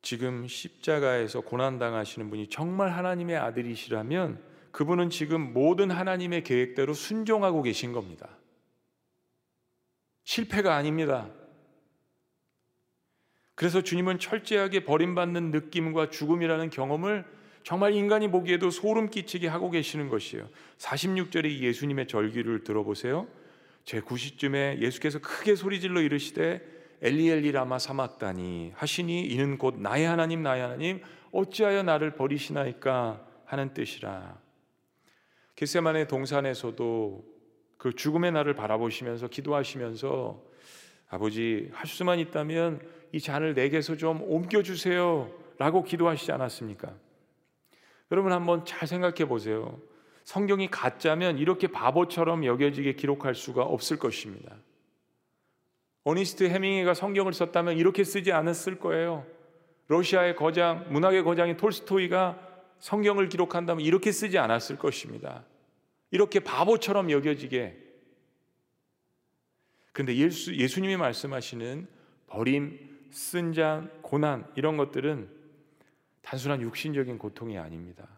지금 0.00 0.46
십자가에서 0.46 1.40
고난 1.40 1.78
당하시는 1.78 2.28
분이 2.30 2.48
정말 2.48 2.90
하나님의 2.90 3.36
아들이시라면 3.36 4.51
그분은 4.72 5.10
지금 5.10 5.52
모든 5.52 5.90
하나님의 5.90 6.44
계획대로 6.44 6.94
순종하고 6.94 7.62
계신 7.62 7.92
겁니다. 7.92 8.28
실패가 10.24 10.74
아닙니다. 10.74 11.30
그래서 13.54 13.82
주님은 13.82 14.18
철저하게 14.18 14.84
버림받는 14.84 15.50
느낌과 15.50 16.10
죽음이라는 16.10 16.70
경험을 16.70 17.24
정말 17.62 17.92
인간이 17.92 18.28
보기에도 18.28 18.70
소름 18.70 19.08
끼치게 19.08 19.46
하고 19.46 19.70
계시는 19.70 20.08
것이에요. 20.08 20.48
46절의 20.78 21.60
예수님의 21.60 22.08
절기를 22.08 22.64
들어보세요. 22.64 23.28
제 23.84 24.00
90쯤에 24.00 24.80
예수께서 24.80 25.20
크게 25.20 25.54
소리질러 25.54 26.00
이르시되 26.00 26.60
엘리엘리 27.02 27.52
라마 27.52 27.78
사막다니 27.78 28.72
하시니 28.74 29.26
이는 29.26 29.58
곧 29.58 29.76
나의 29.78 30.06
하나님 30.06 30.42
나의 30.42 30.62
하나님 30.62 31.02
어찌하여 31.32 31.82
나를 31.82 32.14
버리시나이까 32.14 33.26
하는 33.44 33.74
뜻이라. 33.74 34.41
겟세만의 35.56 36.08
동산에서도 36.08 37.24
그 37.76 37.94
죽음의 37.94 38.32
날을 38.32 38.54
바라보시면서 38.54 39.28
기도하시면서 39.28 40.42
아버지 41.08 41.68
할 41.72 41.86
수만 41.86 42.18
있다면 42.18 42.80
이 43.12 43.20
잔을 43.20 43.54
내게서 43.54 43.96
좀 43.96 44.22
옮겨 44.22 44.62
주세요라고 44.62 45.82
기도하시지 45.84 46.32
않았습니까? 46.32 46.94
여러분 48.10 48.32
한번 48.32 48.64
잘 48.64 48.88
생각해 48.88 49.26
보세요. 49.26 49.78
성경이 50.24 50.70
가짜면 50.70 51.38
이렇게 51.38 51.66
바보처럼 51.66 52.44
여겨지게 52.44 52.94
기록할 52.94 53.34
수가 53.34 53.62
없을 53.62 53.98
것입니다. 53.98 54.56
어니스트 56.04 56.44
해밍웨이가 56.44 56.94
성경을 56.94 57.32
썼다면 57.32 57.76
이렇게 57.76 58.04
쓰지 58.04 58.32
않았을 58.32 58.78
거예요. 58.78 59.26
러시아의 59.88 60.36
거장, 60.36 60.86
문학의 60.90 61.22
거장인 61.24 61.56
톨스토이가 61.56 62.51
성경을 62.82 63.28
기록한다면 63.28 63.84
이렇게 63.84 64.10
쓰지 64.10 64.38
않았을 64.38 64.76
것입니다. 64.76 65.44
이렇게 66.10 66.40
바보처럼 66.40 67.12
여겨지게. 67.12 67.78
그런데 69.92 70.16
예수, 70.16 70.52
예수님이 70.56 70.96
말씀하시는 70.96 71.86
버림, 72.26 73.06
쓴잔, 73.12 73.88
고난 74.02 74.44
이런 74.56 74.76
것들은 74.76 75.28
단순한 76.22 76.60
육신적인 76.60 77.18
고통이 77.18 77.56
아닙니다. 77.56 78.08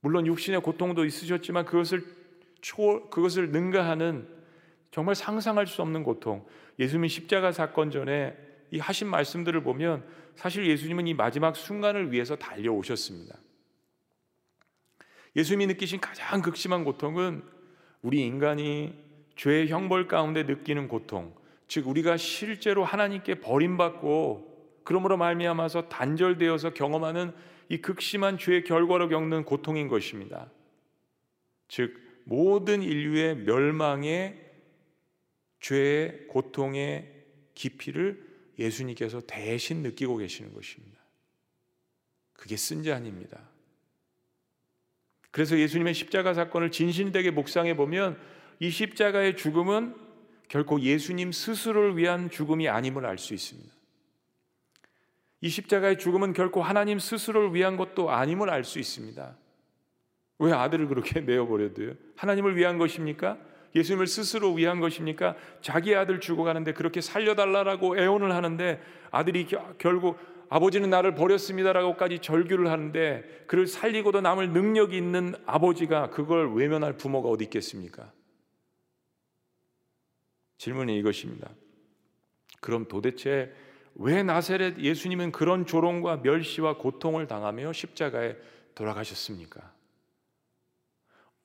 물론 0.00 0.26
육신의 0.26 0.62
고통도 0.62 1.04
있으셨지만 1.04 1.66
그것을 1.66 2.02
초 2.62 3.10
그것을 3.10 3.50
능가하는 3.50 4.26
정말 4.90 5.16
상상할 5.16 5.66
수 5.66 5.82
없는 5.82 6.02
고통. 6.02 6.46
예수님이 6.78 7.10
십자가 7.10 7.52
사건 7.52 7.90
전에 7.90 8.34
이 8.70 8.78
하신 8.78 9.08
말씀들을 9.08 9.62
보면 9.62 10.02
사실 10.34 10.66
예수님은 10.66 11.06
이 11.08 11.12
마지막 11.12 11.56
순간을 11.56 12.10
위해서 12.10 12.36
달려오셨습니다. 12.36 13.36
예수님이 15.38 15.68
느끼신 15.68 16.00
가장 16.00 16.42
극심한 16.42 16.82
고통은 16.82 17.44
우리 18.02 18.26
인간이 18.26 18.92
죄의 19.36 19.68
형벌 19.68 20.08
가운데 20.08 20.42
느끼는 20.42 20.88
고통, 20.88 21.32
즉 21.68 21.86
우리가 21.86 22.16
실제로 22.16 22.84
하나님께 22.84 23.36
버림받고 23.36 24.82
그러므로 24.82 25.16
말미암아서 25.16 25.88
단절되어서 25.90 26.74
경험하는 26.74 27.32
이 27.68 27.80
극심한 27.80 28.36
죄의 28.36 28.64
결과로 28.64 29.08
겪는 29.08 29.44
고통인 29.44 29.86
것입니다. 29.86 30.50
즉 31.68 31.96
모든 32.24 32.82
인류의 32.82 33.36
멸망의 33.36 34.44
죄의 35.60 36.26
고통의 36.26 37.14
깊이를 37.54 38.26
예수님께서 38.58 39.20
대신 39.20 39.82
느끼고 39.82 40.16
계시는 40.16 40.52
것입니다. 40.52 40.98
그게 42.32 42.56
쓴자입니다. 42.56 43.57
그래서 45.30 45.58
예수님의 45.58 45.94
십자가 45.94 46.34
사건을 46.34 46.70
진실되게 46.70 47.30
묵상해 47.30 47.76
보면 47.76 48.18
이 48.60 48.70
십자가의 48.70 49.36
죽음은 49.36 49.94
결코 50.48 50.80
예수님 50.80 51.32
스스로를 51.32 51.96
위한 51.96 52.30
죽음이 52.30 52.68
아님을 52.68 53.04
알 53.04 53.18
수 53.18 53.34
있습니다. 53.34 53.70
이 55.40 55.48
십자가의 55.48 55.98
죽음은 55.98 56.32
결코 56.32 56.62
하나님 56.62 56.98
스스로를 56.98 57.54
위한 57.54 57.76
것도 57.76 58.10
아님을 58.10 58.50
알 58.50 58.64
수 58.64 58.78
있습니다. 58.78 59.36
왜 60.40 60.52
아들을 60.52 60.88
그렇게 60.88 61.20
내어버려도요? 61.22 61.94
하나님을 62.16 62.56
위한 62.56 62.78
것입니까? 62.78 63.38
예수님을 63.74 64.06
스스로 64.06 64.54
위한 64.54 64.80
것입니까? 64.80 65.36
자기 65.60 65.94
아들 65.94 66.20
죽어가는데 66.20 66.72
그렇게 66.72 67.00
살려달라고 67.00 67.98
애원을 67.98 68.32
하는데 68.32 68.80
아들이 69.10 69.46
결국 69.78 70.18
아버지는 70.48 70.90
나를 70.90 71.14
버렸습니다라고까지 71.14 72.20
절규를 72.20 72.70
하는데 72.70 73.44
그를 73.46 73.66
살리고도 73.66 74.20
남을 74.20 74.50
능력이 74.50 74.96
있는 74.96 75.34
아버지가 75.46 76.10
그걸 76.10 76.54
외면할 76.54 76.96
부모가 76.96 77.28
어디 77.28 77.44
있겠습니까? 77.44 78.12
질문이 80.58 80.98
이것입니다. 80.98 81.50
그럼 82.60 82.86
도대체 82.88 83.52
왜 83.94 84.22
나세렛 84.22 84.78
예수님은 84.78 85.32
그런 85.32 85.66
조롱과 85.66 86.18
멸시와 86.18 86.78
고통을 86.78 87.26
당하며 87.26 87.72
십자가에 87.72 88.36
돌아가셨습니까? 88.74 89.72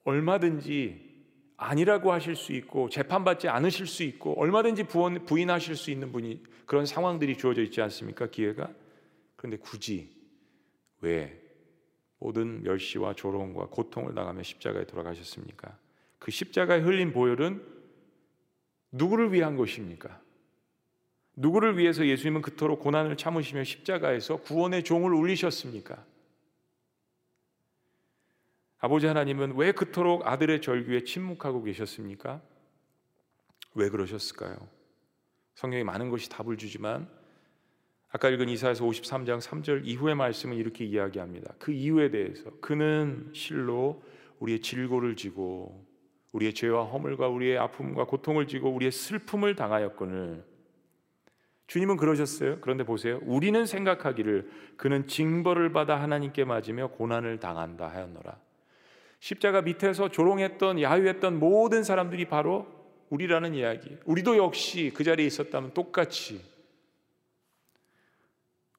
얼마든지 0.03 1.13
아니라고 1.57 2.11
하실 2.11 2.35
수 2.35 2.53
있고 2.53 2.89
재판받지 2.89 3.47
않으실 3.47 3.87
수 3.87 4.03
있고 4.03 4.39
얼마든지 4.39 4.83
부원, 4.83 5.25
부인하실 5.25 5.75
수 5.75 5.91
있는 5.91 6.11
분이 6.11 6.43
그런 6.65 6.85
상황들이 6.85 7.37
주어져 7.37 7.61
있지 7.61 7.81
않습니까? 7.81 8.27
기회가 8.27 8.69
그런데 9.43 9.57
굳이 9.57 10.09
왜 11.01 11.37
모든 12.17 12.63
멸시와 12.63 13.13
조롱과 13.13 13.67
고통을 13.67 14.15
당하며 14.15 14.41
십자가에 14.41 14.85
돌아가셨습니까? 14.85 15.77
그 16.17 16.31
십자가에 16.31 16.79
흘린 16.79 17.11
보혈은 17.11 17.61
누구를 18.93 19.33
위한 19.33 19.57
것입니까? 19.57 20.21
누구를 21.35 21.77
위해서 21.77 22.07
예수님은 22.07 22.41
그토록 22.41 22.79
고난을 22.79 23.17
참으시며 23.17 23.65
십자가에서 23.65 24.37
구원의 24.37 24.85
종을 24.85 25.13
울리셨습니까? 25.13 26.05
아버지 28.79 29.07
하나님은 29.07 29.57
왜 29.57 29.73
그토록 29.73 30.25
아들의 30.25 30.61
절규에 30.61 31.03
침묵하고 31.03 31.63
계셨습니까? 31.63 32.41
왜 33.73 33.89
그러셨을까요? 33.89 34.55
성경이 35.55 35.83
많은 35.83 36.09
것이 36.09 36.29
답을 36.29 36.55
주지만 36.55 37.22
아까 38.15 38.29
읽은 38.29 38.47
이사에서 38.47 38.85
53장 38.85 39.41
3절 39.41 39.81
이후의 39.85 40.13
말씀은 40.13 40.55
이렇게 40.55 40.85
이야기합니다. 40.85 41.55
그 41.57 41.71
이유에 41.71 42.11
대해서 42.11 42.51
그는 42.61 43.31
실로 43.33 44.03
우리의 44.39 44.59
질고를 44.59 45.15
지고 45.15 45.83
우리의 46.31 46.53
죄와 46.53 46.85
허물과 46.85 47.27
우리의 47.27 47.57
아픔과 47.57 48.05
고통을 48.05 48.47
지고 48.47 48.69
우리의 48.69 48.91
슬픔을 48.91 49.55
당하였거늘 49.55 50.43
주님은 51.65 51.97
그러셨어요. 51.97 52.59
그런데 52.61 52.83
보세요. 52.83 53.19
우리는 53.23 53.65
생각하기를 53.65 54.47
그는 54.77 55.07
징벌을 55.07 55.71
받아 55.71 55.99
하나님께 55.99 56.45
맞으며 56.45 56.89
고난을 56.89 57.39
당한다 57.39 57.87
하였노라. 57.87 58.37
십자가 59.21 59.63
밑에서 59.63 60.09
조롱했던 60.09 60.83
야유했던 60.83 61.39
모든 61.39 61.83
사람들이 61.83 62.25
바로 62.25 62.67
우리라는 63.09 63.55
이야기. 63.55 63.97
우리도 64.05 64.37
역시 64.37 64.91
그 64.93 65.03
자리에 65.03 65.25
있었다면 65.25 65.73
똑같이 65.73 66.52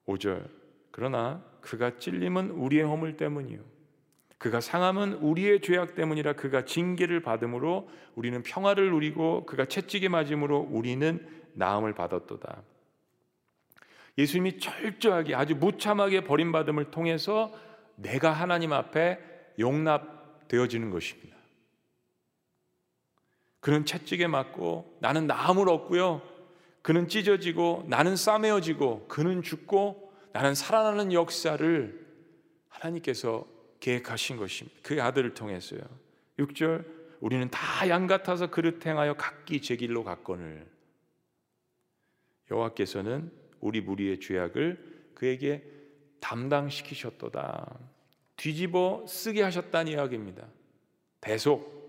5절 0.07 0.49
그러나 0.91 1.43
그가 1.61 1.97
찔림은 1.97 2.51
우리의 2.51 2.83
허물 2.83 3.17
때문이요 3.17 3.75
그가 4.37 4.61
상함은 4.61 5.13
우리의 5.13 5.61
죄악 5.61 5.95
때문이라 5.95 6.33
그가 6.33 6.65
징계를 6.65 7.21
받음으로 7.21 7.89
우리는 8.15 8.43
평화를 8.43 8.91
누리고 8.91 9.45
그가 9.45 9.65
채찍에 9.65 10.09
맞음으로 10.09 10.67
우리는 10.69 11.27
나음을 11.53 11.95
받았도다. 11.95 12.61
예수님이 14.17 14.59
철저하게 14.59 15.35
아주 15.35 15.55
무참하게 15.55 16.23
버림받음을 16.25 16.91
통해서 16.91 17.53
내가 17.95 18.31
하나님 18.31 18.71
앞에 18.71 19.19
용납되어지는 19.57 20.91
것입니다. 20.91 21.35
그는 23.59 23.85
채찍에 23.85 24.27
맞고 24.27 24.97
나는 24.99 25.27
나음을 25.27 25.67
얻고요. 25.69 26.21
그는 26.85 27.07
찢어지고 27.07 27.85
나는 27.87 28.15
싸매어지고 28.15 29.07
그는 29.07 29.41
죽고 29.41 30.13
나는 30.33 30.53
살아나는 30.53 31.13
역사를 31.13 32.05
하나님께서 32.69 33.47
계획하신 33.79 34.37
것입니다. 34.37 34.77
그 34.83 35.01
아들을 35.01 35.33
통해서요. 35.33 35.81
6절 36.37 36.85
우리는 37.21 37.49
다 37.49 37.89
양 37.89 38.05
같아서 38.05 38.51
그릇 38.51 38.85
행하여 38.85 39.15
각기 39.15 39.63
제 39.63 39.75
길로 39.75 40.03
갔거늘 40.03 40.67
여호와께서는 42.51 43.31
우리 43.61 43.81
무리의 43.81 44.19
죄악을 44.19 45.09
그에게 45.15 45.63
담당시키셨도다. 46.19 47.79
뒤집어 48.35 49.03
쓰게 49.07 49.41
하셨다는 49.41 49.91
이야기입니다. 49.91 50.45
대속 51.19 51.84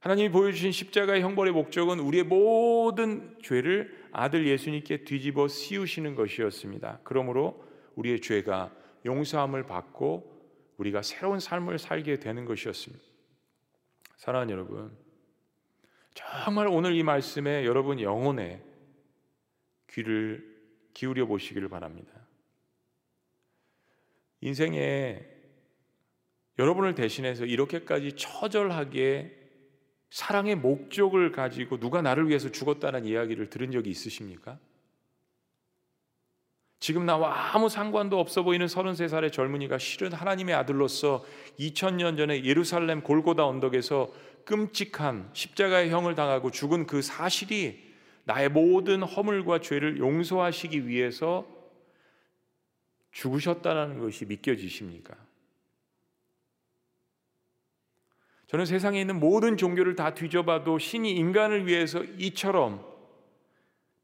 하나님이 0.00 0.30
보여주신 0.30 0.70
십자가의 0.70 1.22
형벌의 1.22 1.52
목적은 1.52 1.98
우리의 1.98 2.24
모든 2.24 3.36
죄를 3.42 4.08
아들 4.12 4.46
예수님께 4.46 5.04
뒤집어 5.04 5.48
씌우시는 5.48 6.14
것이었습니다. 6.14 7.00
그러므로 7.02 7.64
우리의 7.96 8.20
죄가 8.20 8.72
용서함을 9.04 9.64
받고 9.64 10.38
우리가 10.76 11.02
새로운 11.02 11.40
삶을 11.40 11.78
살게 11.78 12.20
되는 12.20 12.44
것이었습니다. 12.44 13.04
사랑하는 14.16 14.52
여러분, 14.52 14.96
정말 16.14 16.68
오늘 16.68 16.94
이 16.94 17.02
말씀에 17.02 17.64
여러분 17.64 18.00
영혼에 18.00 18.62
귀를 19.90 20.56
기울여 20.94 21.26
보시기를 21.26 21.68
바랍니다. 21.68 22.12
인생에 24.40 25.24
여러분을 26.58 26.94
대신해서 26.94 27.44
이렇게까지 27.44 28.12
처절하게 28.16 29.37
사랑의 30.10 30.56
목적을 30.56 31.32
가지고 31.32 31.78
누가 31.78 32.00
나를 32.02 32.28
위해서 32.28 32.50
죽었다는 32.50 33.04
이야기를 33.04 33.50
들은 33.50 33.70
적이 33.70 33.90
있으십니까? 33.90 34.58
지금 36.80 37.04
나와 37.04 37.54
아무 37.54 37.68
상관도 37.68 38.18
없어 38.20 38.42
보이는 38.42 38.66
33살의 38.66 39.32
젊은이가 39.32 39.78
실은 39.78 40.12
하나님의 40.12 40.54
아들로서 40.54 41.24
2000년 41.58 42.16
전에 42.16 42.44
예루살렘 42.44 43.02
골고다 43.02 43.44
언덕에서 43.44 44.12
끔찍한 44.44 45.30
십자가의 45.32 45.90
형을 45.90 46.14
당하고 46.14 46.50
죽은 46.50 46.86
그 46.86 47.02
사실이 47.02 47.86
나의 48.24 48.48
모든 48.48 49.02
허물과 49.02 49.60
죄를 49.60 49.98
용서하시기 49.98 50.86
위해서 50.86 51.46
죽으셨다는 53.10 53.98
것이 53.98 54.24
믿겨지십니까? 54.26 55.16
저는 58.48 58.64
세상에 58.64 59.00
있는 59.00 59.20
모든 59.20 59.56
종교를 59.56 59.94
다 59.94 60.14
뒤져봐도 60.14 60.78
신이 60.78 61.12
인간을 61.12 61.66
위해서 61.66 62.02
이처럼 62.18 62.84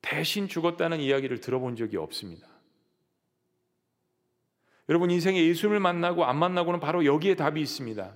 대신 0.03 0.49
죽었다는 0.49 1.01
이야기를 1.01 1.41
들어본 1.41 1.77
적이 1.77 1.97
없습니다. 1.97 2.47
여러분 4.91 5.11
인생에 5.11 5.43
예수님을 5.43 5.81
만나고 5.81 6.27
안 6.27 6.37
만나고는 6.37 6.79
바로 6.79 7.07
여기에 7.07 7.37
답이 7.37 7.61
있습니다. 7.61 8.15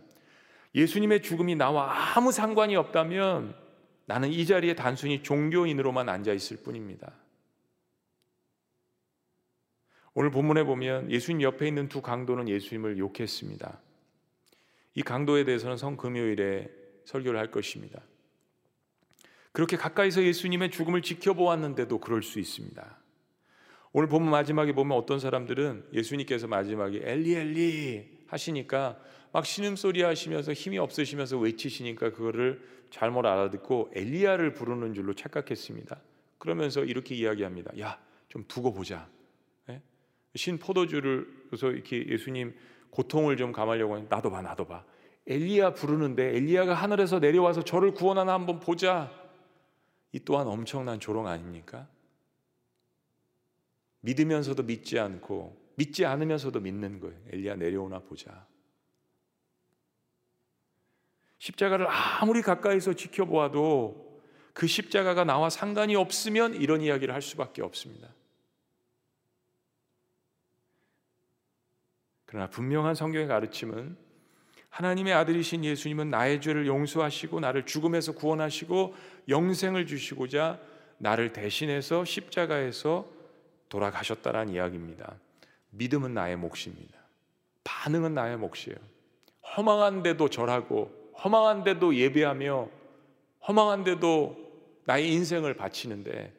예수님의 0.74 1.22
죽음이 1.22 1.56
나와 1.56 2.14
아무 2.14 2.30
상관이 2.30 2.76
없다면 2.76 3.54
나는 4.04 4.28
이 4.30 4.44
자리에 4.44 4.74
단순히 4.74 5.22
종교인으로만 5.22 6.10
앉아 6.10 6.34
있을 6.34 6.58
뿐입니다. 6.58 7.10
오늘 10.12 10.30
본문에 10.30 10.64
보면 10.64 11.10
예수님 11.10 11.40
옆에 11.40 11.68
있는 11.68 11.88
두 11.88 12.02
강도는 12.02 12.50
예수님을 12.50 12.98
욕했습니다. 12.98 13.80
이 14.94 15.02
강도에 15.02 15.44
대해서는 15.44 15.76
성금요일에 15.76 16.70
설교를 17.04 17.38
할 17.38 17.50
것입니다. 17.50 18.02
그렇게 19.52 19.76
가까이서 19.76 20.22
예수님의 20.22 20.70
죽음을 20.70 21.02
지켜보았는데도 21.02 21.98
그럴 21.98 22.22
수 22.22 22.38
있습니다. 22.38 22.98
오늘 23.92 24.08
보면 24.08 24.30
마지막에 24.30 24.72
보면 24.72 24.96
어떤 24.96 25.18
사람들은 25.18 25.88
예수님께서 25.92 26.46
마지막에 26.46 27.00
엘리 27.02 27.34
엘리 27.34 28.18
하시니까 28.26 29.00
막 29.32 29.46
신음소리 29.46 30.02
하시면서 30.02 30.52
힘이 30.52 30.78
없으시면서 30.78 31.38
외치시니까 31.38 32.12
그거를 32.12 32.62
잘못 32.90 33.26
알아듣고 33.26 33.90
엘리야를 33.94 34.54
부르는 34.54 34.94
줄로 34.94 35.14
착각했습니다. 35.14 36.00
그러면서 36.38 36.84
이렇게 36.84 37.14
이야기합니다. 37.14 37.78
야, 37.80 38.00
좀 38.28 38.44
두고 38.46 38.72
보자. 38.72 39.08
예? 39.68 39.82
신 40.34 40.58
포도주를 40.58 41.26
그래서 41.48 41.70
이렇게 41.70 42.06
예수님 42.08 42.54
고통을 42.90 43.36
좀 43.36 43.52
감하려고 43.52 43.96
하니 43.96 44.06
나도 44.08 44.30
봐 44.30 44.42
나도 44.42 44.66
봐 44.66 44.84
엘리야 45.26 45.74
부르는데 45.74 46.36
엘리야가 46.36 46.74
하늘에서 46.74 47.18
내려와서 47.18 47.62
저를 47.62 47.92
구원하나 47.92 48.32
한번 48.32 48.60
보자 48.60 49.12
이 50.12 50.20
또한 50.20 50.46
엄청난 50.46 50.98
조롱 50.98 51.26
아닙니까? 51.26 51.86
믿으면서도 54.00 54.62
믿지 54.62 54.98
않고 54.98 55.68
믿지 55.74 56.04
않으면서도 56.04 56.60
믿는 56.60 56.98
거예요. 56.98 57.16
엘리야 57.30 57.56
내려오나 57.56 58.00
보자. 58.00 58.46
십자가를 61.38 61.86
아무리 61.88 62.42
가까이서 62.42 62.94
지켜보아도 62.94 64.20
그 64.52 64.66
십자가가 64.66 65.22
나와 65.24 65.50
상관이 65.50 65.94
없으면 65.94 66.54
이런 66.54 66.80
이야기를 66.80 67.14
할 67.14 67.22
수밖에 67.22 67.62
없습니다. 67.62 68.08
그러나 72.28 72.46
분명한 72.46 72.94
성경의 72.94 73.26
가르침은 73.26 73.96
하나님의 74.68 75.14
아들이신 75.14 75.64
예수님은 75.64 76.10
나의 76.10 76.42
죄를 76.42 76.66
용서하시고 76.66 77.40
나를 77.40 77.64
죽음에서 77.64 78.12
구원하시고 78.12 78.94
영생을 79.30 79.86
주시고자 79.86 80.60
나를 80.98 81.32
대신해서 81.32 82.04
십자가에서 82.04 83.08
돌아가셨다라는 83.70 84.52
이야기입니다. 84.52 85.14
믿음은 85.70 86.12
나의 86.12 86.36
몫입니다. 86.36 86.98
반응은 87.64 88.12
나의 88.12 88.36
몫이에요. 88.36 88.76
허망한데도 89.56 90.28
절하고 90.28 90.92
허망한데도 91.24 91.94
예배하며 91.94 92.68
허망한데도 93.48 94.36
나의 94.84 95.10
인생을 95.14 95.54
바치는데 95.54 96.34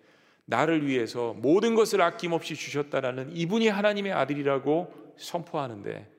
나를 0.45 0.86
위해서 0.86 1.34
모든 1.34 1.73
것을 1.73 1.99
아낌없이 2.04 2.54
주셨다라는 2.54 3.36
이분이 3.36 3.69
하나님의 3.69 4.13
아들이라고 4.13 5.09
선포하는데 5.19 6.12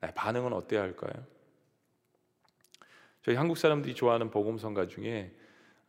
나의 0.00 0.14
반응은 0.14 0.52
어때야 0.52 0.82
할까요? 0.82 1.24
저희 3.22 3.34
한국 3.34 3.58
사람들이 3.58 3.94
좋아하는 3.94 4.30
복음성가 4.30 4.86
중에 4.86 5.34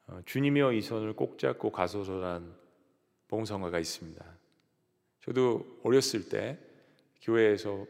어, 0.08 0.22
주님이여 0.26 0.74
이 0.74 0.82
손을 0.82 1.14
꼭 1.14 1.38
잡고 1.38 1.72
가소서란 1.72 2.56
복음성가가 3.28 3.78
있습니다. 3.80 4.26
저도 5.22 5.80
어렸을 5.84 6.30
때 6.30 6.58
교회에서 7.22 7.86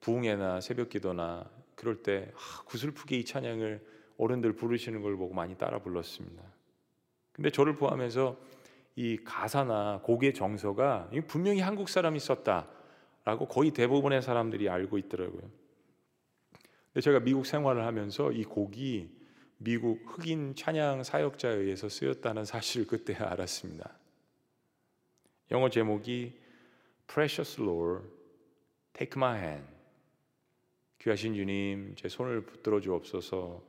부흥회나 0.00 0.60
새벽기도나 0.60 1.50
그럴 1.74 2.02
때 2.02 2.30
아, 2.34 2.62
구슬프게 2.64 3.16
이 3.16 3.24
찬양을 3.24 3.84
어른들 4.18 4.52
부르시는 4.52 5.02
걸 5.02 5.16
보고 5.16 5.34
많이 5.34 5.56
따라 5.56 5.78
불렀습니다. 5.78 6.42
근데 7.32 7.50
저를 7.50 7.76
포함해서 7.76 8.36
이 8.94 9.16
가사나 9.24 10.02
곡의 10.04 10.34
정서가 10.34 11.10
분명히 11.26 11.60
한국 11.60 11.88
사람이 11.88 12.20
썼다 12.20 12.68
라고 13.24 13.46
거의 13.46 13.70
대부분의 13.70 14.22
사람들이 14.22 14.68
알고 14.68 14.98
있더라고요. 14.98 15.42
근데 16.92 17.00
제가 17.00 17.20
미국 17.20 17.46
생활을 17.46 17.84
하면서 17.84 18.30
이 18.30 18.44
곡이 18.44 19.10
미국 19.58 20.02
흑인 20.06 20.54
찬양 20.54 21.04
사역자에 21.04 21.54
의해서 21.54 21.88
쓰였다는 21.88 22.44
사실을 22.44 22.86
그때 22.86 23.14
알았습니다. 23.22 23.98
영어 25.50 25.68
제목이 25.68 26.38
Precious 27.06 27.60
Lord, 27.60 28.06
Take 28.92 29.12
My 29.16 29.38
Hand. 29.38 29.74
귀하신 31.00 31.34
주님, 31.34 31.94
제 31.96 32.08
손을 32.08 32.42
붙들어 32.46 32.80
주옵소서. 32.80 33.62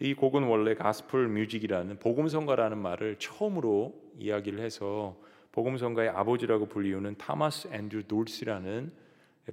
이 0.00 0.14
곡은 0.14 0.44
원래 0.44 0.74
가스플 0.74 1.28
뮤직이라는 1.28 1.98
복음성가라는 1.98 2.78
말을 2.78 3.18
처음으로 3.18 3.94
이야기를 4.18 4.60
해서 4.60 5.16
복음성가의 5.54 6.08
아버지라고 6.08 6.66
불리우는 6.66 7.16
타마스 7.16 7.68
앤드류 7.70 8.08
돌스라는 8.08 8.92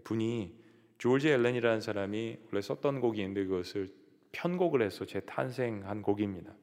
분이 0.04 0.60
조지 0.98 1.30
앨런이라는 1.30 1.80
사람이 1.80 2.40
원래 2.52 2.62
썼던 2.62 3.02
있는데 3.22 3.46
그것을 3.46 3.94
편곡을 4.32 4.82
해서 4.82 5.06
재탄생한 5.06 6.02
곡입니다. 6.02 6.56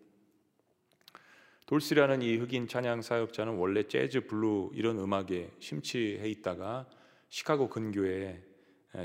돌시라는 1.67 2.23
이 2.23 2.37
흑인 2.37 2.67
찬양 2.67 3.01
사역자는 3.01 3.59
원래 3.59 3.85
재즈, 3.85 4.27
블루 4.27 4.73
이런 4.75 4.99
음악에 4.99 5.53
심취해 5.61 6.29
있다가 6.29 6.89
시카고 7.29 7.69
근교에 7.69 8.43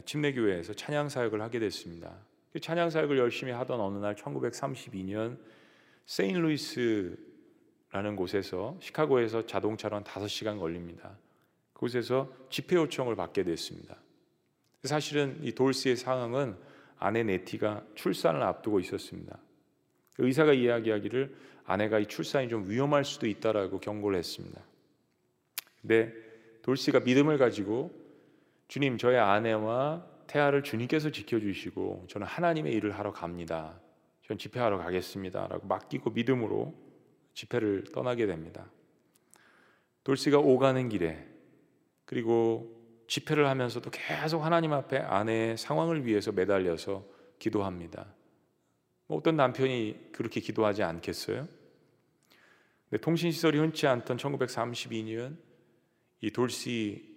침례교회에서 0.05 0.73
찬양 0.73 1.09
사역을 1.09 1.41
하게 1.41 1.59
됐습니다. 1.59 2.17
그 2.51 2.59
찬양 2.59 2.89
사역을 2.89 3.19
열심히 3.19 3.51
하던 3.51 3.79
어느 3.79 3.99
날 3.99 4.15
1932년 4.15 5.37
세인루이스 6.07 7.32
라는 7.93 8.15
곳에서 8.15 8.75
시카고에서 8.81 9.45
자동차로 9.45 9.95
한 9.95 10.03
5시간 10.03 10.59
걸립니다. 10.59 11.15
그곳에서 11.73 12.27
집회 12.49 12.75
요청을 12.75 13.15
받게 13.15 13.43
됐습니다. 13.43 13.97
사실은 14.83 15.37
이 15.43 15.51
돌시의 15.51 15.95
상황은 15.95 16.57
아내 16.97 17.21
네티가 17.21 17.83
출산을 17.93 18.41
앞두고 18.41 18.79
있었습니다. 18.79 19.37
의사가 20.17 20.53
이야기하기를 20.53 21.35
아내가 21.65 21.99
이 21.99 22.07
출산이 22.07 22.49
좀 22.49 22.67
위험할 22.67 23.05
수도 23.05 23.27
있다라고 23.27 23.79
경고를 23.79 24.17
했습니다. 24.17 24.59
근데 25.79 26.11
돌씨가 26.63 27.01
믿음을 27.01 27.37
가지고 27.37 27.91
주님 28.69 28.97
저의 28.97 29.19
아내와 29.19 30.03
태아를 30.25 30.63
주님께서 30.63 31.11
지켜주시고 31.11 32.05
저는 32.09 32.25
하나님의 32.25 32.73
일을 32.73 32.97
하러 32.97 33.13
갑니다. 33.13 33.79
전 34.25 34.39
집회하러 34.39 34.79
가겠습니다라고 34.79 35.67
맡기고 35.67 36.09
믿음으로 36.09 36.82
집회를 37.33 37.85
떠나게 37.93 38.25
됩니다. 38.25 38.69
돌씨가 40.03 40.39
오가는 40.39 40.89
길에 40.89 41.25
그리고 42.05 42.81
집회를 43.07 43.47
하면서도 43.47 43.89
계속 43.91 44.43
하나님 44.43 44.73
앞에 44.73 44.97
아내의 44.97 45.57
상황을 45.57 46.05
위해서 46.05 46.31
매달려서 46.31 47.05
기도합니다. 47.39 48.13
뭐 49.07 49.17
어떤 49.17 49.35
남편이 49.35 50.11
그렇게 50.11 50.39
기도하지 50.39 50.83
않겠어요? 50.83 51.47
통신 53.01 53.31
시설이 53.31 53.57
흔치 53.57 53.87
않던 53.87 54.17
1932년 54.17 55.37
이 56.21 56.31
돌시 56.31 57.13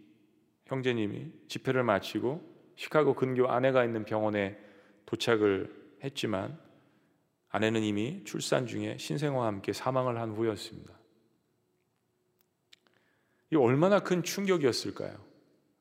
형제님이 0.67 1.31
집회를 1.49 1.83
마치고 1.85 2.57
시카고 2.77 3.15
근교 3.15 3.49
아내가 3.49 3.85
있는 3.85 4.05
병원에 4.05 4.59
도착을 5.07 5.97
했지만 6.03 6.59
아내는 7.57 7.83
이미 7.85 8.23
출산 8.25 8.67
중에 8.67 8.99
신생아와 8.99 9.47
함께 9.47 9.73
사망을 9.73 10.21
한 10.21 10.31
후였습니다. 10.31 10.93
이 13.51 13.57
얼마나 13.57 14.01
큰 14.01 14.23
충격이었을까요? 14.23 15.17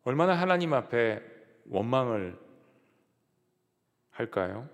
얼마나 0.06 0.36
하나님 0.36 0.72
앞에 0.72 1.22
원망을 1.70 2.40
할까요? 4.12 4.70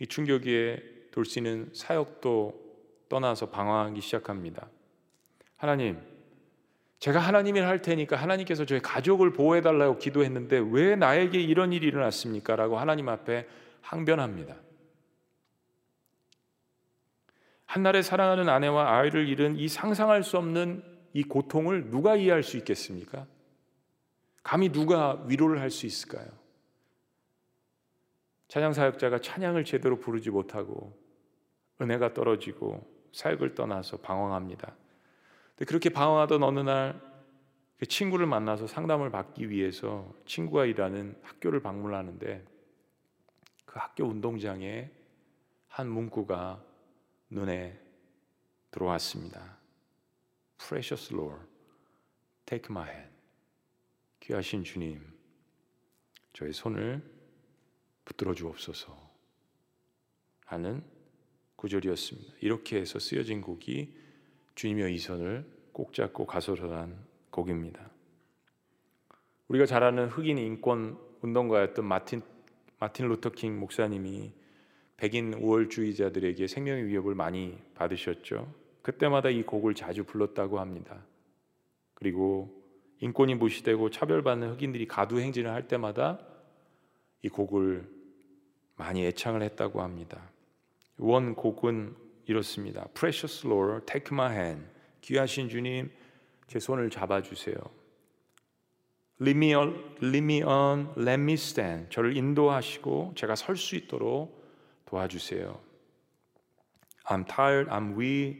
이 0.00 0.06
충격에 0.06 0.82
돌씨는 1.10 1.72
사역도 1.74 3.06
떠나서 3.10 3.50
방황하기 3.50 4.00
시작합니다. 4.00 4.70
하나님, 5.58 6.00
제가 7.00 7.18
하나님을 7.18 7.66
할 7.66 7.82
테니까 7.82 8.16
하나님께서 8.16 8.64
저희 8.64 8.80
가족을 8.80 9.34
보호해 9.34 9.60
달라고 9.60 9.98
기도했는데 9.98 10.62
왜 10.70 10.96
나에게 10.96 11.38
이런 11.38 11.74
일이 11.74 11.86
일어났습니까? 11.86 12.56
라고 12.56 12.78
하나님 12.78 13.10
앞에 13.10 13.46
항변합니다. 13.82 14.64
한날에 17.74 18.02
사랑하는 18.02 18.48
아내와 18.48 18.98
아이를 18.98 19.28
잃은 19.28 19.56
이 19.56 19.66
상상할 19.66 20.22
수 20.22 20.38
없는 20.38 20.84
이 21.12 21.24
고통을 21.24 21.90
누가 21.90 22.14
이해할 22.14 22.44
수 22.44 22.56
있겠습니까? 22.56 23.26
감히 24.44 24.70
누가 24.70 25.24
위로를 25.26 25.60
할 25.60 25.70
수 25.70 25.84
있을까요? 25.84 26.28
찬양 28.46 28.74
사역자가 28.74 29.18
찬양을 29.18 29.64
제대로 29.64 29.98
부르지 29.98 30.30
못하고 30.30 30.96
은혜가 31.80 32.14
떨어지고 32.14 32.86
사역을 33.12 33.56
떠나서 33.56 33.96
방황합니다. 33.96 34.76
그렇게 35.66 35.90
방황하던 35.90 36.44
어느 36.44 36.60
날 36.60 37.14
그 37.76 37.86
친구를 37.86 38.26
만나서 38.26 38.68
상담을 38.68 39.10
받기 39.10 39.50
위해서 39.50 40.14
친구가 40.26 40.64
일하는 40.66 41.18
학교를 41.22 41.60
방문하는데 41.60 42.44
그 43.64 43.78
학교 43.78 44.04
운동장에 44.04 44.90
한 45.66 45.88
문구가 45.88 46.62
눈에 47.30 47.78
들어왔습니다. 48.70 49.58
Precious 50.58 51.12
Lord, 51.12 51.44
take 52.46 52.66
my 52.70 52.88
hand. 52.88 53.14
귀하신 54.20 54.64
주님, 54.64 55.00
저의 56.32 56.52
손을 56.52 57.02
붙들어 58.04 58.34
주옵소서 58.34 58.96
하는 60.46 60.82
구절이었습니다. 61.56 62.34
이렇게 62.40 62.78
해서 62.78 62.98
쓰여진 62.98 63.40
곡이 63.40 63.94
주님의 64.54 64.94
이선을 64.94 65.50
꼭 65.72 65.92
잡고 65.92 66.26
가소서란 66.26 67.06
곡입니다. 67.30 67.90
우리가 69.48 69.66
잘 69.66 69.82
아는 69.82 70.08
흑인 70.08 70.38
인권 70.38 70.98
운동가였던 71.22 71.84
마틴 71.84 72.22
마틴 72.78 73.08
루터 73.08 73.30
킹 73.30 73.58
목사님이 73.58 74.32
백인 75.04 75.34
우월주의자들에게 75.34 76.46
생명의 76.46 76.86
위협을 76.86 77.14
많이 77.14 77.58
받으셨죠. 77.74 78.50
그때마다 78.80 79.28
이 79.28 79.42
곡을 79.42 79.74
자주 79.74 80.02
불렀다고 80.02 80.60
합니다. 80.60 81.04
그리고 81.92 82.64
인권이 83.00 83.34
무시되고 83.34 83.90
차별받는 83.90 84.52
흑인들이 84.52 84.88
가두 84.88 85.20
행진을 85.20 85.50
할 85.50 85.68
때마다 85.68 86.20
이 87.20 87.28
곡을 87.28 87.86
많이 88.76 89.04
애창을 89.04 89.42
했다고 89.42 89.82
합니다. 89.82 90.30
원 90.96 91.34
곡은 91.34 91.94
이렇습니다. 92.24 92.86
Precious 92.94 93.46
Lord, 93.46 93.84
take 93.84 94.08
my 94.10 94.34
hand. 94.34 94.64
귀하신 95.02 95.50
주님, 95.50 95.90
제 96.46 96.58
손을 96.58 96.88
잡아주세요. 96.88 97.56
Lead 99.20 99.36
me 99.36 100.42
on, 100.42 100.94
let 100.96 101.20
me 101.20 101.34
stand. 101.34 101.90
저를 101.90 102.16
인도하시고 102.16 103.12
제가 103.16 103.34
설 103.34 103.58
수 103.58 103.76
있도록 103.76 104.43
도와주세요. 104.86 105.60
I'm 107.06 107.26
tired, 107.26 107.70
I'm 107.70 107.96
weak, 107.96 108.38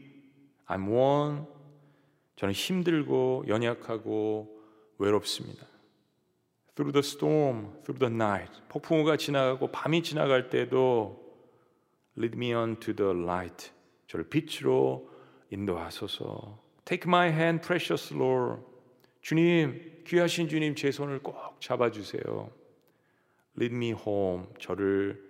I'm 0.67 0.87
worn. 0.87 1.45
저는 2.35 2.53
힘들고 2.53 3.45
연약하고 3.47 4.59
외롭습니다. 4.97 5.65
Through 6.75 6.91
the 6.91 7.03
storm, 7.03 7.71
through 7.83 7.99
the 7.99 8.13
night. 8.13 8.51
폭풍우가 8.69 9.17
지나가고 9.17 9.71
밤이 9.71 10.03
지나갈 10.03 10.49
때도 10.49 11.23
Lead 12.17 12.35
me 12.35 12.53
on 12.53 12.79
to 12.79 12.93
the 12.95 13.11
light. 13.11 13.71
저를 14.07 14.27
빛으로 14.29 15.09
인도하소서. 15.49 16.59
Take 16.85 17.07
my 17.07 17.29
hand, 17.29 17.65
precious 17.65 18.13
Lord. 18.13 18.61
주님, 19.21 20.03
귀하신 20.05 20.47
주님 20.47 20.75
제 20.75 20.91
손을 20.91 21.19
꼭 21.19 21.59
잡아주세요. 21.59 22.51
Lead 23.57 23.75
me 23.75 23.91
home. 23.91 24.45
저를 24.59 25.24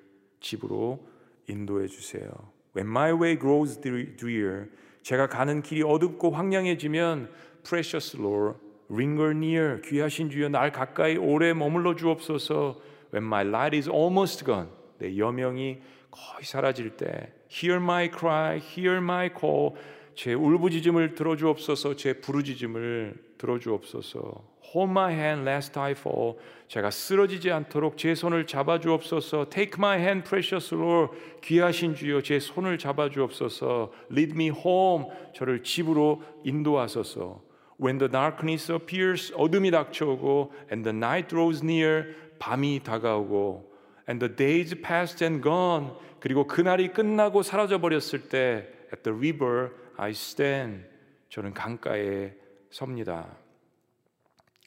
집으로 0.46 1.00
인도해 1.48 1.88
주세요. 1.88 2.30
When 2.76 2.90
my 2.90 3.12
way 3.14 3.38
grows 3.38 3.80
drear, 3.82 4.68
제가 5.02 5.28
가는 5.28 5.62
길이 5.62 5.82
어둡고 5.82 6.32
황량해지면 6.32 7.30
Precious 7.64 8.16
Lord, 8.18 8.60
linger 8.92 9.32
near. 9.32 9.82
귀하신 9.82 10.30
주여 10.30 10.50
날 10.50 10.72
가까이 10.72 11.18
오래 11.18 11.54
머물러 11.54 11.96
주옵소서. 11.96 12.80
When 13.12 13.26
my 13.26 13.48
light 13.48 13.76
is 13.76 13.90
almost 13.90 14.46
gone, 14.46 14.70
내 15.00 15.18
여명이 15.18 15.80
거의 16.12 16.44
사라질 16.44 16.96
때 16.96 17.34
Hear 17.50 17.82
my 17.82 18.10
cry, 18.10 18.60
hear 18.60 18.98
my 18.98 19.30
call. 19.30 19.76
제 20.16 20.34
울부짖음을 20.34 21.16
들어주옵소서. 21.16 21.96
제 21.96 22.14
부르짖음을 22.14 23.16
들어주옵소서. 23.38 24.56
Hold 24.74 24.92
my 24.92 25.14
hand 25.14 25.48
lest 25.48 25.78
I 25.78 25.92
fall. 25.92 26.36
제가 26.68 26.90
쓰러지지 26.90 27.52
않도록 27.52 27.98
제 27.98 28.16
손을 28.16 28.48
잡아주옵소서. 28.48 29.50
Take 29.50 29.74
my 29.78 30.00
hand, 30.00 30.28
precious 30.28 30.74
Lord. 30.74 31.14
귀하신 31.44 31.96
주여 31.96 32.22
제 32.22 32.40
손을 32.40 32.78
잡아주옵소서. 32.78 33.92
Lead 34.12 34.34
me 34.34 34.50
home. 34.50 35.06
저를 35.34 35.64
집으로 35.64 36.24
인도하소서. 36.44 37.44
When 37.80 38.00
the 38.00 38.10
darkness 38.10 38.72
appears, 38.72 39.34
어둠이 39.36 39.70
닥쳐오고, 39.72 40.54
and 40.72 40.90
the 40.90 40.96
night 40.96 41.28
draws 41.28 41.62
near, 41.62 42.16
밤이 42.40 42.82
다가오고, 42.84 43.70
and 44.08 44.26
the 44.26 44.34
days 44.34 44.74
passed 44.82 45.24
and 45.24 45.44
gone, 45.44 45.92
그리고 46.22 46.48
그날이 46.48 46.94
끝나고 46.94 47.44
사라져 47.44 47.80
버렸을 47.82 48.30
때, 48.30 48.70
at 48.94 49.04
the 49.04 49.14
river 49.16 49.72
I 49.98 50.12
stand. 50.12 50.86
저는 51.30 51.54
강가에 51.54 52.34
섭니다. 52.70 53.38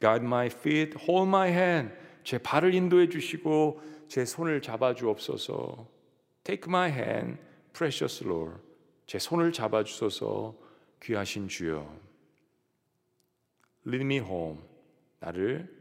Guide 0.00 0.24
my 0.24 0.46
feet, 0.46 0.96
hold 0.98 1.28
my 1.28 1.50
hand. 1.50 1.94
제 2.24 2.38
발을 2.38 2.74
인도해 2.74 3.08
주시고 3.08 3.80
제 4.08 4.24
손을 4.24 4.62
잡아 4.62 4.94
주옵소서. 4.94 5.88
Take 6.44 6.68
my 6.68 6.90
hand, 6.90 7.40
precious 7.72 8.24
Lord. 8.24 8.60
제 9.06 9.18
손을 9.18 9.52
잡아 9.52 9.84
주소서. 9.84 10.54
귀하신 11.02 11.48
주여. 11.48 11.90
Lead 13.86 14.04
me 14.04 14.18
home. 14.18 14.60
나를 15.20 15.74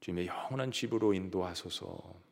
주님의 0.00 0.26
영원한 0.28 0.70
집으로 0.70 1.12
인도하소서. 1.14 2.27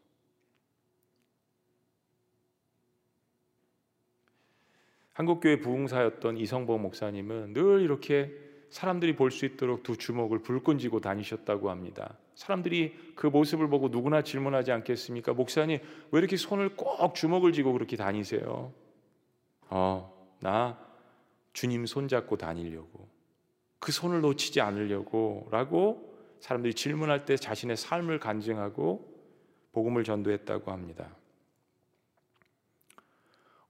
한국교회 5.17 5.61
부흥사였던 5.61 6.37
이성보 6.37 6.77
목사님은 6.77 7.55
늘 7.55 7.81
이렇게 7.81 8.31
사람들이 8.69 9.17
볼 9.17 9.31
수 9.31 9.47
있도록 9.47 9.83
두 9.83 9.97
주먹을 9.97 10.41
불끈 10.41 10.79
쥐고 10.79 11.01
다니셨다고 11.01 11.71
합니다. 11.71 12.19
사람들이 12.35 12.95
그 13.15 13.27
모습을 13.27 13.67
보고 13.71 13.89
누구나 13.89 14.21
질문하지 14.21 14.73
않겠습니까? 14.73 15.33
목사님, 15.33 15.79
왜 16.11 16.19
이렇게 16.19 16.37
손을 16.37 16.77
꼭 16.77 17.15
주먹을 17.15 17.53
쥐고 17.53 17.73
그렇게 17.73 17.97
다니세요? 17.97 18.75
어, 19.71 20.37
나 20.41 20.79
주님 21.55 21.87
손잡고 21.87 22.37
다니려고. 22.37 23.09
그 23.79 23.93
손을 23.93 24.21
놓치지 24.21 24.61
않으려고 24.61 25.49
라고 25.51 26.15
사람들이 26.41 26.75
질문할 26.75 27.25
때 27.25 27.37
자신의 27.37 27.79
삶을 27.79 28.19
간증하고 28.19 29.17
복음을 29.73 30.05
전도했다고 30.05 30.71
합니다. 30.73 31.17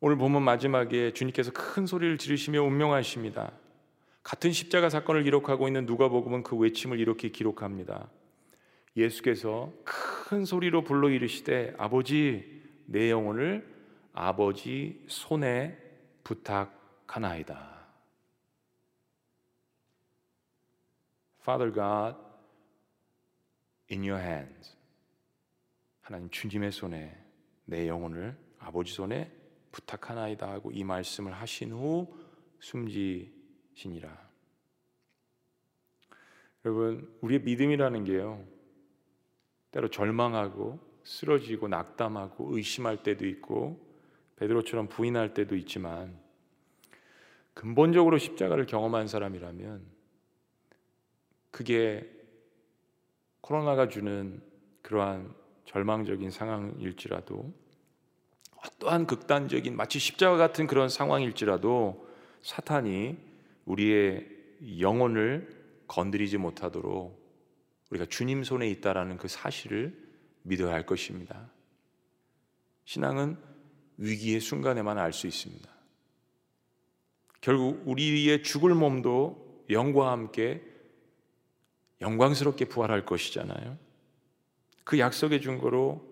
오늘 0.07 0.16
본문 0.19 0.45
마지막에 0.45 1.11
주님께서 1.11 1.51
큰 1.51 1.85
소리를 1.85 2.16
지르시며 2.16 2.62
운명하십니다. 2.62 3.51
같은 4.23 4.53
십자가 4.53 4.88
사건을 4.88 5.25
기록하고 5.25 5.66
있는 5.66 5.85
누가복음은 5.85 6.45
그 6.45 6.55
외침을 6.55 7.01
이렇게 7.01 7.31
기록합니다. 7.31 8.09
예수께서 8.97 9.73
큰 9.83 10.45
소리로 10.45 10.85
불러 10.85 11.11
이르시되 11.11 11.75
아버지 11.77 12.62
내 12.85 13.11
영혼을 13.11 13.69
아버지 14.12 15.05
손에 15.09 15.77
부탁하나이다. 16.23 17.88
Father 21.40 21.75
God 21.75 22.16
in 23.90 24.09
your 24.09 24.25
hands. 24.25 24.77
하나님 26.01 26.31
주님의 26.31 26.71
손에 26.71 27.12
내 27.64 27.88
영혼을 27.88 28.37
아버지 28.61 28.92
손에 28.92 29.46
부탁하나이다 29.77 30.51
하고 30.51 30.71
이 30.71 30.85
말씀을 30.85 31.33
하신 31.33 31.73
후 31.73 32.15
숨지 32.61 33.31
신이라. 33.75 34.27
여러분, 36.65 37.15
우리의 37.21 37.43
믿음이라는 37.43 38.05
게요. 38.05 38.43
때로 39.71 39.89
절망하고 39.89 40.81
쓰러지고 41.05 41.69
낙담하고 41.69 42.57
의심할 42.57 43.03
때도 43.03 43.27
있고 43.27 43.79
베드로처럼 44.37 44.89
부인할 44.89 45.35
때도 45.35 45.55
있지만 45.57 46.19
근본적으로 47.53 48.17
십자가를 48.17 48.65
경험한 48.67 49.07
사람이라면 49.07 49.85
그게 51.51 52.11
코로나가 53.43 53.89
주는 53.89 54.43
그러한 54.83 55.35
절망적인 55.67 56.31
상황일지라도 56.31 57.65
어떠한 58.64 59.07
극단적인 59.07 59.77
마치 59.77 59.99
십자가 59.99 60.37
같은 60.37 60.66
그런 60.66 60.88
상황일지라도 60.88 62.09
사탄이 62.42 63.16
우리의 63.64 64.29
영혼을 64.79 65.55
건드리지 65.88 66.38
못하도록 66.38 67.27
우리가 67.90 68.07
주님 68.07 68.45
손에 68.45 68.69
있다라는 68.71 69.19
그 69.19 69.29
사실을 69.29 69.97
믿어야 70.42 70.73
할 70.73 70.87
것입니다. 70.87 71.51
신앙은 72.85 73.37
위기의 73.99 74.40
순간에만 74.40 74.99
알 74.99 75.12
수 75.12 75.27
있습니다. 75.27 75.69
결국 77.40 77.83
우리의 77.87 78.42
죽을 78.42 78.75
몸도 78.75 79.64
영과 79.71 80.12
함께 80.12 80.62
영광스럽게 82.01 82.66
부활할 82.66 83.05
것이잖아요. 83.05 83.79
그 84.85 84.99
약속의 84.99 85.40
증거로 85.40 86.05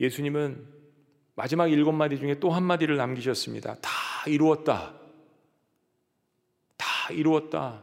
예수님은 0.00 0.79
마지막 1.40 1.68
일곱 1.68 1.92
마디 1.92 2.18
중에 2.18 2.38
또 2.38 2.50
한 2.50 2.64
마디를 2.64 2.98
남기셨습니다. 2.98 3.76
다 3.76 3.90
이루었다. 4.26 4.92
다 6.76 7.12
이루었다. 7.14 7.82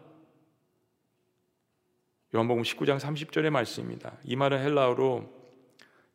요한복음 2.36 2.62
19장 2.62 3.00
30절의 3.00 3.50
말씀입니다. 3.50 4.14
이 4.26 4.36
말은 4.36 4.60
헬라어로 4.60 5.28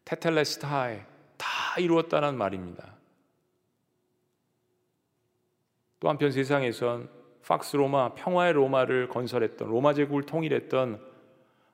테텔레스타이 0.04 1.00
다 1.36 1.80
이루었다는 1.80 2.38
말입니다. 2.38 2.94
또 5.98 6.08
한편 6.08 6.30
세상에선 6.30 7.08
팍스 7.44 7.74
로마 7.74 8.14
평화의 8.14 8.52
로마를 8.52 9.08
건설했던 9.08 9.68
로마 9.68 9.94
제국을 9.94 10.22
통일했던 10.26 11.04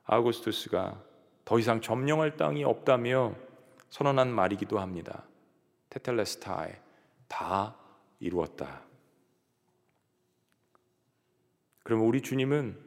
아우구스투스가 0.05 0.99
더 1.45 1.59
이상 1.59 1.79
점령할 1.79 2.37
땅이 2.37 2.63
없다며 2.63 3.35
선언한 3.91 4.33
말이기도 4.33 4.79
합니다. 4.79 5.25
테텔레스타이 5.89 6.71
다 7.27 7.75
이루었다. 8.19 8.81
그럼 11.83 12.07
우리 12.07 12.21
주님은 12.21 12.77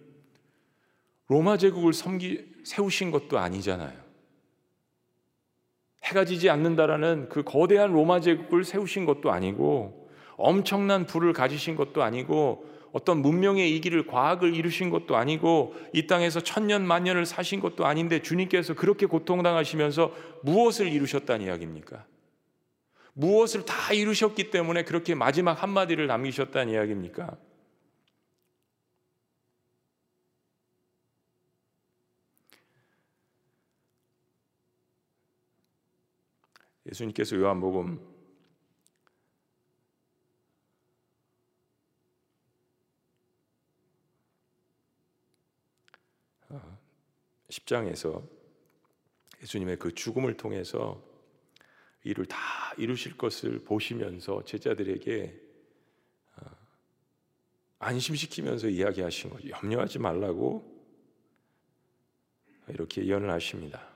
로마 1.29 1.57
제국을 1.57 1.93
섬기 1.93 2.63
세우신 2.65 3.11
것도 3.11 3.39
아니잖아요. 3.39 4.01
해가 6.05 6.25
지지 6.25 6.51
않는다라는 6.51 7.29
그 7.29 7.43
거대한 7.43 7.93
로마 7.93 8.21
제국을 8.21 8.65
세우신 8.65 9.07
것도 9.07 9.33
아니고 9.33 10.11
엄청난 10.37 11.07
부를 11.07 11.33
가지신 11.33 11.77
것도 11.77 12.03
아니고 12.03 12.71
어떤 12.93 13.23
문명의 13.23 13.75
이기를 13.77 14.07
과학을 14.07 14.55
이루신 14.55 14.91
것도 14.91 15.17
아니고 15.17 15.75
이 15.95 16.07
땅에서 16.07 16.41
천년 16.41 16.87
만년을 16.87 17.25
사신 17.25 17.61
것도 17.61 17.87
아닌데 17.87 18.21
주님께서 18.21 18.75
그렇게 18.75 19.07
고통당하시면서 19.07 20.13
무엇을 20.43 20.89
이루셨다는 20.89 21.47
이야기입니까? 21.47 22.05
무엇을 23.15 23.65
다 23.65 23.93
이루셨기 23.93 24.51
때문에 24.51 24.85
그렇게 24.85 25.15
마지막 25.15 25.63
한마디를 25.63 26.07
남기셨다는 26.07 26.73
이야기입니까? 26.73 27.37
예수님께서 36.87 37.37
요한복음 37.37 38.13
10장에서 47.49 48.17
어, 48.17 48.29
예수님의 49.43 49.79
그 49.79 49.95
죽음을 49.95 50.37
통해서 50.37 51.03
이를 52.05 52.27
다 52.27 52.39
이루실 52.77 53.17
것을 53.17 53.61
보시면서 53.61 54.45
제자들에게 54.45 55.41
어, 56.37 56.45
안심시키면서 57.79 58.69
이야기하신 58.69 59.31
거죠. 59.31 59.49
염려하지 59.49 59.99
말라고 59.99 60.71
이렇게 62.69 63.05
예언을 63.05 63.31
하십니다. 63.31 63.87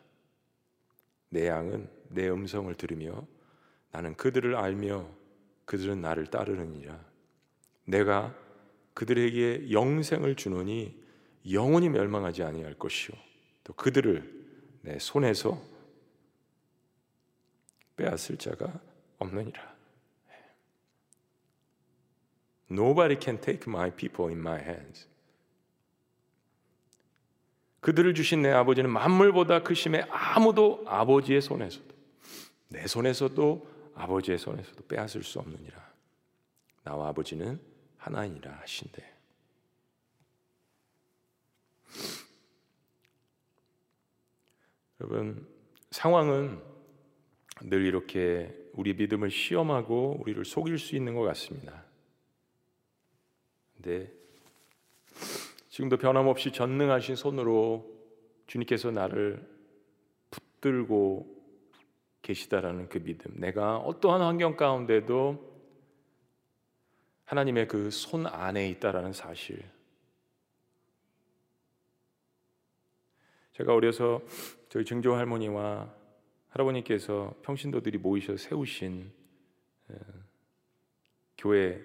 내 1.28 1.48
양은 1.48 1.88
내 2.10 2.28
음성을 2.28 2.72
들으며 2.74 3.26
나는 3.90 4.14
그들을 4.14 4.54
알며 4.54 5.08
그들은 5.64 6.00
나를 6.00 6.26
따르느니라. 6.26 7.04
내가 7.84 8.34
그들에게 8.94 9.70
영생을 9.72 10.36
주노니 10.36 11.02
영원히 11.50 11.88
멸망하지 11.88 12.42
아니할 12.42 12.74
것이요 12.74 13.16
또 13.62 13.72
그들을 13.74 14.46
내 14.82 14.98
손에서 14.98 15.62
빼앗을 17.96 18.36
자가 18.36 18.80
없느니라. 19.18 19.76
Nobody 22.70 23.16
can 23.20 23.40
take 23.40 23.62
my 23.66 23.90
people 23.90 24.30
in 24.30 24.40
my 24.40 24.60
hands. 24.60 25.06
그들을 27.80 28.14
주신 28.14 28.42
내 28.42 28.50
아버지는 28.50 28.90
만물보다 28.90 29.62
크심에 29.62 30.06
아무도 30.10 30.82
아버지의 30.86 31.40
손에서도 31.40 31.94
내 32.68 32.86
손에서도 32.86 33.92
아버지의 33.94 34.38
손에서도 34.38 34.86
빼앗을 34.86 35.22
수 35.22 35.38
없느니라. 35.38 35.86
나와 36.82 37.08
아버지는 37.08 37.60
하나이니라 37.98 38.52
하신대. 38.60 39.14
여러분 45.00 45.46
상황은 45.90 46.60
늘 47.62 47.84
이렇게 47.84 48.54
우리 48.72 48.94
믿음을 48.94 49.30
시험하고 49.30 50.18
우리를 50.20 50.44
속일 50.44 50.78
수 50.78 50.94
있는 50.96 51.14
것 51.14 51.22
같습니다. 51.22 51.84
근데 53.74 54.12
지금도 55.68 55.96
변함없이 55.96 56.52
전능하신 56.52 57.16
손으로 57.16 57.94
주님께서 58.46 58.90
나를 58.90 59.46
붙들고 60.30 61.34
계시다라는 62.22 62.88
그 62.88 63.02
믿음. 63.02 63.32
내가 63.40 63.78
어떠한 63.78 64.20
환경 64.20 64.56
가운데도 64.56 65.56
하나님의 67.24 67.68
그 67.68 67.90
손 67.90 68.26
안에 68.26 68.68
있다라는 68.70 69.12
사실. 69.12 69.62
제가 73.52 73.74
어려서 73.74 74.20
저희 74.68 74.84
증조 74.84 75.14
할머니와 75.14 75.92
할아버님께서 76.56 77.34
평신도들이 77.42 77.98
모이셔 77.98 78.36
세우신 78.36 79.12
교회 81.36 81.80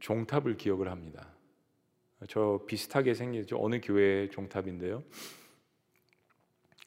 종탑을 0.00 0.56
기억을 0.56 0.90
합니다. 0.90 1.28
저 2.28 2.64
비슷하게 2.66 3.12
생긴 3.12 3.46
저 3.46 3.58
어느 3.58 3.80
교회 3.82 4.30
종탑인데요. 4.30 5.02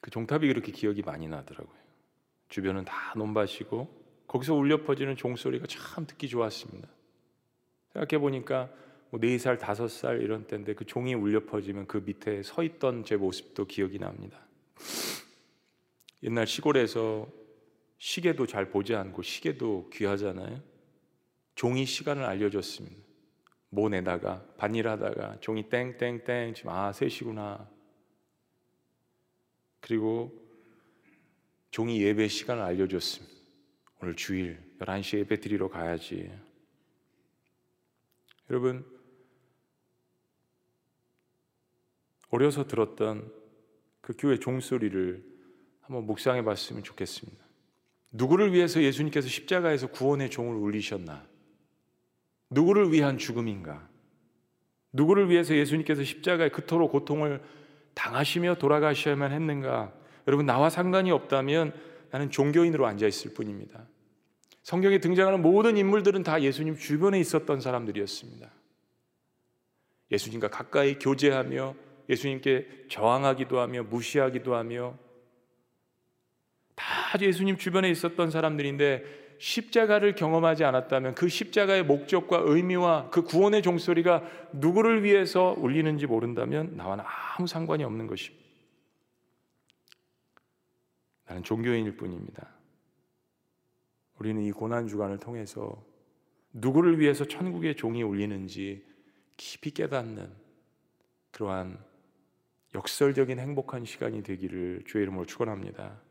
그 0.01 0.09
종탑이 0.09 0.47
그렇게 0.47 0.71
기억이 0.71 1.03
많이 1.03 1.27
나더라고요. 1.27 1.77
주변은 2.49 2.85
다 2.85 3.13
논밭이고 3.15 4.25
거기서 4.25 4.55
울려 4.55 4.83
퍼지는 4.83 5.15
종소리가 5.15 5.67
참 5.67 6.07
듣기 6.07 6.27
좋았습니다. 6.27 6.89
생각해 7.93 8.19
보니까 8.19 8.69
뭐 9.11 9.19
4살, 9.19 9.59
5살 9.59 10.21
이런 10.21 10.47
때인데 10.47 10.73
그 10.73 10.85
종이 10.85 11.13
울려 11.13 11.45
퍼지면 11.45 11.87
그 11.87 11.97
밑에 12.03 12.41
서 12.41 12.63
있던 12.63 13.03
제 13.03 13.15
모습도 13.15 13.65
기억이 13.65 13.99
납니다. 13.99 14.39
옛날 16.23 16.47
시골에서 16.47 17.27
시계도 17.97 18.47
잘 18.47 18.69
보지 18.69 18.95
않고 18.95 19.21
시계도 19.21 19.89
귀하잖아요. 19.91 20.61
종이 21.55 21.85
시간을 21.85 22.23
알려줬습니다. 22.23 23.07
모내다가 23.69 24.45
반일하다가 24.57 25.39
종이 25.39 25.69
땡땡땡 25.69 26.53
지금 26.53 26.71
아 26.71 26.91
3시구나. 26.91 27.67
그리고 29.79 30.31
종이 31.71 32.01
예배 32.01 32.27
시간을 32.27 32.63
알려줬습니다. 32.63 33.35
오늘 34.01 34.15
주일 34.15 34.59
11시 34.79 35.19
예배 35.19 35.39
드리러 35.39 35.69
가야지. 35.69 36.31
여러분 38.49 38.85
어려서 42.29 42.67
들었던 42.67 43.33
그 44.01 44.13
교회 44.17 44.37
종소리를 44.37 45.36
한번 45.87 46.05
묵상해 46.05 46.43
봤으면 46.43 46.83
좋겠습니다. 46.83 47.43
누구를 48.11 48.53
위해서 48.53 48.81
예수님께서 48.81 49.29
십자가에서 49.29 49.87
구원의 49.87 50.29
종을 50.29 50.55
울리셨나? 50.55 51.25
누구를 52.49 52.91
위한 52.91 53.17
죽음인가? 53.17 53.87
누구를 54.91 55.29
위해서 55.29 55.55
예수님께서 55.55 56.03
십자가에 56.03 56.49
그토록 56.49 56.91
고통을 56.91 57.41
당하시며 57.93 58.55
돌아가셔야만 58.55 59.31
했는가? 59.31 59.93
여러분 60.27 60.45
나와 60.45 60.69
상관이 60.69 61.09
없다면 61.11 61.73
나는 62.11 62.29
종교인으로 62.31 62.85
앉아 62.85 63.07
있을 63.07 63.33
뿐입니다. 63.33 63.87
성경에 64.63 64.99
등장하는 64.99 65.41
모든 65.41 65.77
인물들은 65.77 66.23
다 66.23 66.41
예수님 66.41 66.75
주변에 66.75 67.17
있었던 67.21 67.61
사람들이었습니다. 67.61 68.51
예수님과 70.11 70.49
가까이 70.49 70.99
교제하며 70.99 71.75
예수님께 72.09 72.87
저항하기도 72.89 73.59
하며 73.59 73.83
무시하기도 73.83 74.53
하며 74.53 74.97
다 77.07 77.17
예수님 77.21 77.55
주변에 77.55 77.89
있었던 77.89 78.31
사람들인데 78.31 79.37
십자가를 79.39 80.15
경험하지 80.15 80.65
않았다면 80.65 81.15
그 81.15 81.29
십자가의 81.29 81.85
목적과 81.85 82.41
의미와 82.43 83.11
그 83.11 83.23
구원의 83.23 83.61
종소리가 83.61 84.23
누구를 84.51 85.05
위해서 85.05 85.55
울리는지 85.57 86.05
모른다면 86.05 86.75
나와는 86.75 87.05
아무 87.07 87.47
상관이 87.47 87.85
없는 87.85 88.07
것입니다. 88.07 88.45
나는 91.27 91.43
종교인일 91.43 91.95
뿐입니다. 91.95 92.49
우리는 94.19 94.41
이 94.41 94.51
고난 94.51 94.87
주간을 94.87 95.17
통해서 95.17 95.81
누구를 96.51 96.99
위해서 96.99 97.23
천국의 97.23 97.77
종이 97.77 98.03
울리는지 98.03 98.85
깊이 99.37 99.71
깨닫는 99.71 100.29
그러한 101.31 101.79
역설적인 102.75 103.39
행복한 103.39 103.85
시간이 103.85 104.23
되기를 104.23 104.83
주의 104.85 105.03
이름으로 105.03 105.25
축원합니다. 105.25 106.06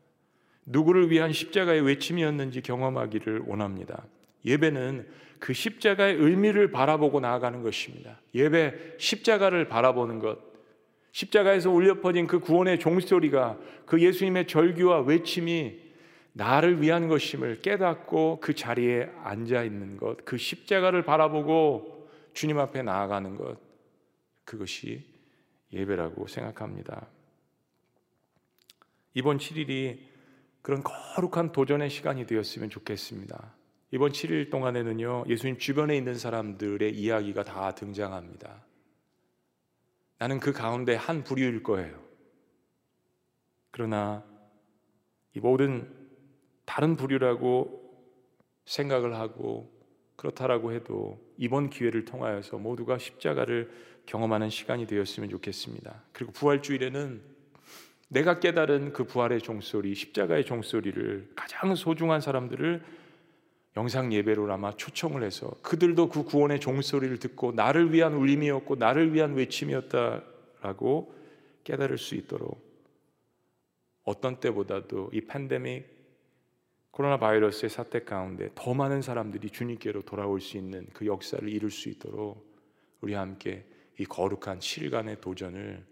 누구를 0.67 1.09
위한 1.09 1.31
십자가의 1.31 1.81
외침이었는지 1.81 2.61
경험하기를 2.61 3.43
원합니다. 3.47 4.05
예배는 4.45 5.07
그 5.39 5.53
십자가의 5.53 6.15
의미를 6.15 6.71
바라보고 6.71 7.19
나아가는 7.19 7.61
것입니다. 7.63 8.19
예배 8.33 8.95
십자가를 8.97 9.67
바라보는 9.67 10.19
것. 10.19 10.39
십자가에서 11.11 11.71
울려 11.71 11.99
퍼진 12.01 12.27
그 12.27 12.39
구원의 12.39 12.79
종소리가 12.79 13.57
그 13.85 14.01
예수님의 14.01 14.47
절규와 14.47 15.01
외침이 15.01 15.79
나를 16.33 16.81
위한 16.81 17.07
것임을 17.07 17.61
깨닫고 17.61 18.39
그 18.41 18.53
자리에 18.53 19.09
앉아 19.23 19.63
있는 19.63 19.97
것, 19.97 20.23
그 20.23 20.37
십자가를 20.37 21.03
바라보고 21.03 22.07
주님 22.33 22.59
앞에 22.59 22.83
나아가는 22.83 23.35
것, 23.35 23.57
그것이 24.45 25.03
예배라고 25.73 26.27
생각합니다. 26.27 27.07
이번 29.15 29.39
7일이 29.39 29.97
그런 30.67 30.83
거룩한 30.83 31.53
도전의 31.53 31.89
시간이 31.89 32.25
되었으면 32.25 32.69
좋겠습니다. 32.69 33.55
이번 33.91 34.11
7일 34.11 34.51
동안에는요, 34.51 35.23
예수님 35.29 35.59
주변에 35.59 35.95
있는 35.95 36.15
사람들의 36.15 36.93
이야기가 36.93 37.45
다 37.45 37.73
등장합니다. 37.73 38.65
나는 40.17 40.41
그 40.41 40.51
가운데 40.51 40.93
한 40.93 41.23
부류일 41.23 41.63
거예요. 41.63 41.97
그러나 43.71 44.25
이 45.33 45.39
모든 45.39 45.89
다른 46.65 46.97
부류라고 46.97 48.05
생각을 48.65 49.15
하고 49.15 49.71
그렇다라고 50.17 50.73
해도 50.73 51.17
이번 51.37 51.69
기회를 51.69 52.03
통하여서 52.03 52.57
모두가 52.57 52.97
십자가를 52.97 53.71
경험하는 54.05 54.49
시간이 54.49 54.85
되었으면 54.85 55.29
좋겠습니다. 55.29 56.03
그리고 56.11 56.33
부활주일에는 56.33 57.36
내가 58.09 58.39
깨달은 58.39 58.93
그 58.93 59.03
부활의 59.03 59.41
종소리, 59.41 59.93
십자가의 59.93 60.45
종소리를 60.45 61.31
가장 61.35 61.75
소중한 61.75 62.21
사람들을 62.21 62.83
영상 63.75 64.11
예배로 64.11 64.51
아마 64.51 64.71
초청을 64.75 65.23
해서 65.23 65.51
그들도 65.61 66.09
그 66.09 66.23
구원의 66.23 66.59
종소리를 66.59 67.19
듣고 67.19 67.51
나를 67.51 67.93
위한 67.93 68.13
울림이었고 68.13 68.75
나를 68.75 69.13
위한 69.13 69.35
외침이었다라고 69.35 71.13
깨달을 71.63 71.97
수 71.97 72.15
있도록 72.15 72.65
어떤 74.03 74.39
때보다도 74.39 75.11
이 75.13 75.21
팬데믹 75.21 75.97
코로나 76.91 77.19
바이러스의 77.19 77.69
사태 77.69 78.03
가운데 78.03 78.49
더 78.55 78.73
많은 78.73 79.03
사람들이 79.03 79.51
주님께로 79.51 80.01
돌아올 80.03 80.41
수 80.41 80.57
있는 80.57 80.87
그 80.93 81.05
역사를 81.05 81.47
이룰 81.47 81.69
수 81.69 81.89
있도록 81.89 82.47
우리 83.01 83.13
함께 83.13 83.65
이 83.99 84.05
거룩한 84.05 84.59
7일간의 84.59 85.21
도전을 85.21 85.85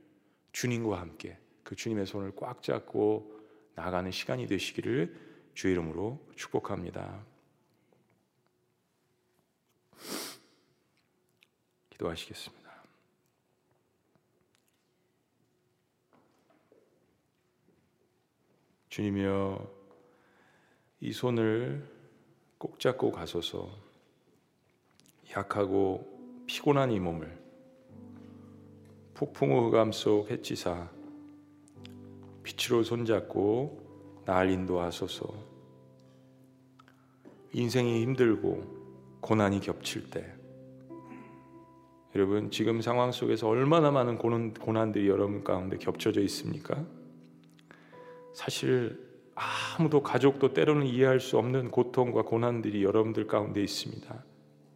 주님과 0.53 0.99
함께 0.99 1.37
그 1.65 1.75
주님의 1.75 2.05
손을 2.05 2.31
꽉 2.35 2.61
잡고 2.61 3.41
나가는 3.73 4.09
시간이 4.11 4.45
되시기를 4.45 5.19
주 5.55 5.67
이름으로 5.67 6.23
축복합니다. 6.35 7.25
기도하시겠습니다. 11.89 12.65
주님이여 18.89 19.67
이 20.99 21.11
손을 21.11 21.89
꼭 22.59 22.79
잡고 22.79 23.11
가소서 23.11 23.75
약하고 25.31 26.43
피곤한 26.45 26.91
이 26.91 26.99
몸을 26.99 27.43
폭풍우 29.15 29.67
흑암 29.67 29.91
속 29.91 30.29
해치사 30.29 30.94
빛으로 32.45 32.83
손잡고 32.83 34.23
날 34.23 34.51
인도하소서 34.51 35.33
인생이 37.53 38.01
힘들고 38.03 39.19
고난이 39.19 39.59
겹칠 39.61 40.09
때 40.11 40.31
여러분 42.15 42.51
지금 42.51 42.81
상황 42.81 43.11
속에서 43.11 43.49
얼마나 43.49 43.91
많은 43.91 44.17
고난, 44.17 44.53
고난들이 44.53 45.09
여러분 45.09 45.43
가운데 45.43 45.77
겹쳐져 45.77 46.21
있습니까? 46.21 46.85
사실 48.33 49.03
아무도 49.33 50.01
가족도 50.01 50.53
때로는 50.53 50.85
이해할 50.85 51.19
수 51.19 51.37
없는 51.37 51.71
고통과 51.71 52.21
고난들이 52.21 52.83
여러분들 52.83 53.27
가운데 53.27 53.61
있습니다. 53.61 54.23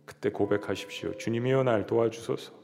그때 0.06 0.32
고백하십시오. 0.32 1.16
주님이여 1.18 1.64
날 1.64 1.86
도와주소서. 1.86 2.59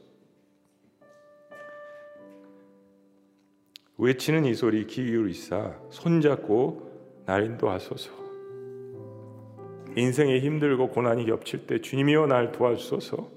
외치는 3.98 4.44
이 4.44 4.52
소리 4.52 4.86
기울이사 4.86 5.74
손잡고 5.88 7.24
날 7.24 7.46
인도하소서. 7.46 8.10
인생에 9.96 10.38
힘들고 10.40 10.90
고난이 10.90 11.24
겹칠 11.24 11.66
때 11.66 11.80
주님이여 11.80 12.26
날 12.26 12.52
도와주소서. 12.52 13.36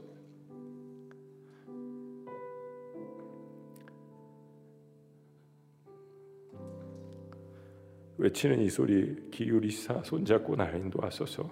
외치는 8.18 8.60
이 8.60 8.70
소리 8.70 9.30
기울이사 9.32 10.04
손잡고 10.04 10.58
날 10.58 10.76
인도하소서. 10.76 11.50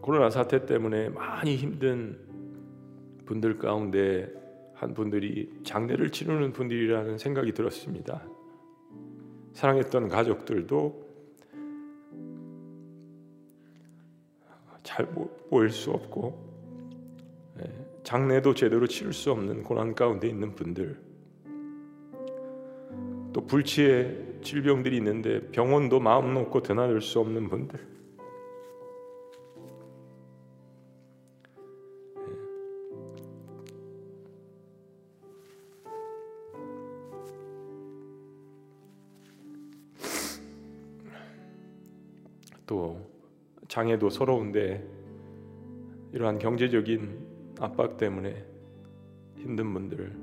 코로나 0.00 0.28
사태 0.28 0.66
때문에 0.66 1.10
많이 1.10 1.54
힘든 1.54 2.27
분들 3.28 3.58
가운데 3.58 4.32
한 4.72 4.94
분들이 4.94 5.52
장례를 5.62 6.10
치르는 6.10 6.54
분들이라는 6.54 7.18
생각이 7.18 7.52
들었습니다. 7.52 8.22
사랑했던 9.52 10.08
가족들도 10.08 11.08
잘 14.82 15.06
모일 15.50 15.68
수 15.68 15.90
없고 15.90 16.48
예, 17.60 17.86
장례도 18.02 18.54
제대로 18.54 18.86
치를 18.86 19.12
수 19.12 19.30
없는 19.30 19.62
고난 19.62 19.94
가운데 19.94 20.26
있는 20.26 20.54
분들 20.54 20.98
또 23.34 23.46
불치의 23.46 24.38
질병들이 24.40 24.96
있는데 24.96 25.50
병원도 25.50 26.00
마음 26.00 26.32
놓고 26.32 26.62
드나들 26.62 27.02
수 27.02 27.20
없는 27.20 27.50
분들 27.50 27.97
장애도 43.78 44.10
서러운데 44.10 44.84
이러한 46.12 46.40
경제적인 46.40 47.54
압박 47.60 47.96
때문에 47.96 48.44
힘든 49.36 49.72
분들 49.72 50.16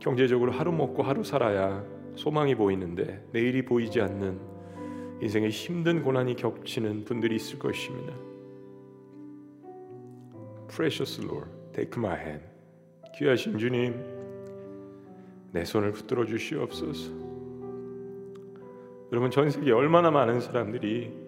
경제적으로 0.00 0.52
하루 0.52 0.70
먹고 0.70 1.02
하루 1.02 1.24
살아야 1.24 1.84
소망이 2.14 2.54
보이는데 2.54 3.26
내일이 3.32 3.64
보이지 3.64 4.00
않는 4.02 4.38
인생의 5.22 5.50
힘든 5.50 6.04
고난이 6.04 6.36
겹치는 6.36 7.04
분들이 7.04 7.34
있을 7.34 7.58
것입니다. 7.58 8.14
Precious 10.68 11.20
Lord, 11.20 11.50
take 11.72 12.00
my 12.00 12.16
hand. 12.16 12.44
귀하신 13.16 13.58
주님, 13.58 13.92
내 15.50 15.64
손을 15.64 15.90
붙들어 15.90 16.24
주시옵소서. 16.24 17.10
여러분 19.10 19.32
전 19.32 19.50
세계 19.50 19.72
얼마나 19.72 20.12
많은 20.12 20.40
사람들이 20.40 21.21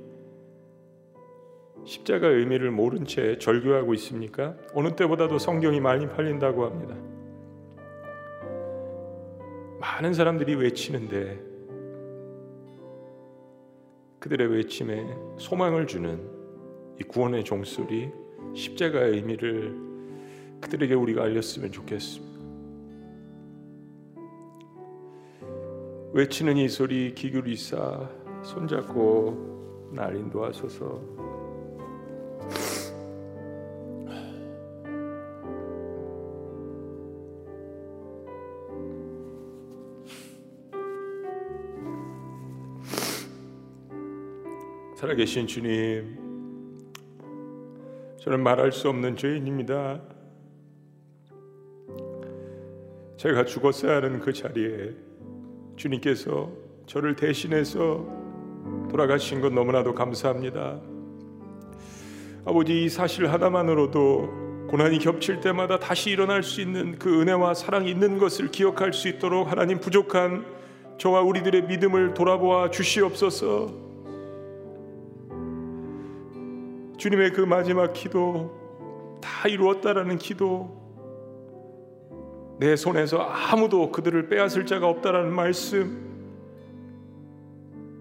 십자가의 1.85 2.39
의미를 2.39 2.70
모른 2.70 3.05
채 3.05 3.39
절규하고 3.39 3.95
있습니까? 3.95 4.57
어느 4.72 4.95
때보다도 4.97 5.39
성경이 5.39 5.80
많이 5.80 6.09
팔린다고 6.09 6.64
합니다. 6.64 6.97
많은 9.80 10.14
사람들이 10.14 10.55
외치는데 10.55 11.39
그들의 14.18 14.49
외침에 14.49 15.07
소망을 15.37 15.87
주는 15.87 16.18
이 16.99 17.05
구원의 17.05 17.45
종소리 17.45 18.11
십자가의 18.55 19.16
의미를 19.16 19.76
그들에게 20.62 20.95
우리가 20.95 21.24
알렸으면 21.24 21.70
좋겠습니다. 21.70 22.35
외치는 26.14 26.57
이 26.57 26.68
소리 26.68 27.12
기울이사 27.12 28.09
손잡고 28.43 29.91
날 29.93 30.16
인도하소서 30.16 31.24
살아계신 45.05 45.47
주님, 45.47 46.17
저는 48.23 48.43
말할 48.43 48.73
수 48.73 48.89
없는 48.89 49.19
죄인입니다. 49.19 50.01
제가 53.19 53.45
죽었어야 53.45 53.97
하는 53.97 54.19
그 54.19 54.33
자리에 54.33 54.95
주님께서 55.77 56.51
저를 56.87 57.17
대신해서 57.17 58.03
돌아가신 58.91 59.43
것 59.43 59.53
너무나도 59.53 59.93
감사합니다. 59.95 60.81
아버지 62.47 62.85
이 62.85 62.89
사실 62.89 63.31
하나만으로도 63.31 64.69
고난이 64.71 65.01
겹칠 65.01 65.41
때마다 65.41 65.79
다시 65.79 66.13
일어날 66.13 66.43
수 66.43 66.63
있는 66.63 66.99
그 66.99 67.21
은혜와 67.21 67.53
사랑이 67.53 67.91
있는 67.91 68.17
것을 68.17 68.51
기억할 68.51 68.95
수 68.95 69.09
있도록 69.09 69.53
하나님 69.53 69.81
부족한 69.81 70.47
저와 70.97 71.21
우리들의 71.21 71.65
믿음을 71.65 72.15
돌아보아 72.15 72.71
주시옵소서. 72.71 73.84
주님의 77.05 77.33
그 77.33 77.43
마지막 77.43 77.93
기도 77.93 79.19
다 79.21 79.47
이루었다라는 79.47 80.17
기도 80.17 80.81
내 82.59 82.77
손에서 82.77 83.19
아무도 83.19 83.93
그들을 83.93 84.31
빼앗을 84.31 84.65
자가 84.65 84.89
없다라는 84.89 85.31
말씀 85.31 85.99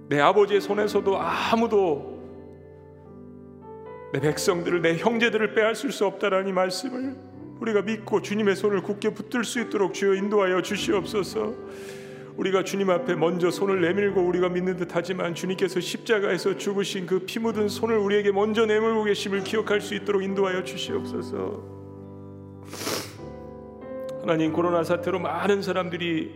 내 0.08 0.22
아버지의 0.22 0.62
손에서도 0.62 1.20
아무도 1.20 2.18
내 4.14 4.22
백성들을 4.22 4.82
내 4.82 4.96
형제들을 4.96 5.54
빼앗을 5.54 5.92
수 5.92 6.06
없다라는 6.06 6.54
말씀을 6.54 7.18
우리가 7.60 7.82
믿고 7.82 8.22
주님의 8.22 8.56
손을 8.56 8.84
굳게 8.84 9.14
붙들 9.16 9.44
수 9.44 9.60
있도록 9.60 9.94
주여 9.94 10.14
인도하여 10.14 10.62
주시옵소서. 10.62 11.54
우리가 12.38 12.64
주님 12.64 12.90
앞에 12.90 13.16
먼저 13.16 13.52
손을 13.52 13.82
내밀고 13.82 14.22
우리가 14.22 14.50
믿는 14.50 14.76
듯하지만 14.78 15.36
주님께서 15.36 15.80
십자가에서 15.80 16.58
죽으신 16.58 17.06
그 17.06 17.26
피 17.26 17.40
묻은 17.40 17.68
손을 17.70 17.98
우리에게 17.98 18.32
먼저 18.32 18.66
내밀고 18.66 19.04
계심을 19.04 19.44
기억할 19.44 19.82
수 19.82 19.94
있도록 19.96 20.24
인도하여 20.24 20.64
주시옵소서. 20.64 21.74
하나님 24.22 24.52
코로나 24.52 24.84
사태로 24.84 25.20
많은 25.20 25.62
사람들이 25.62 26.32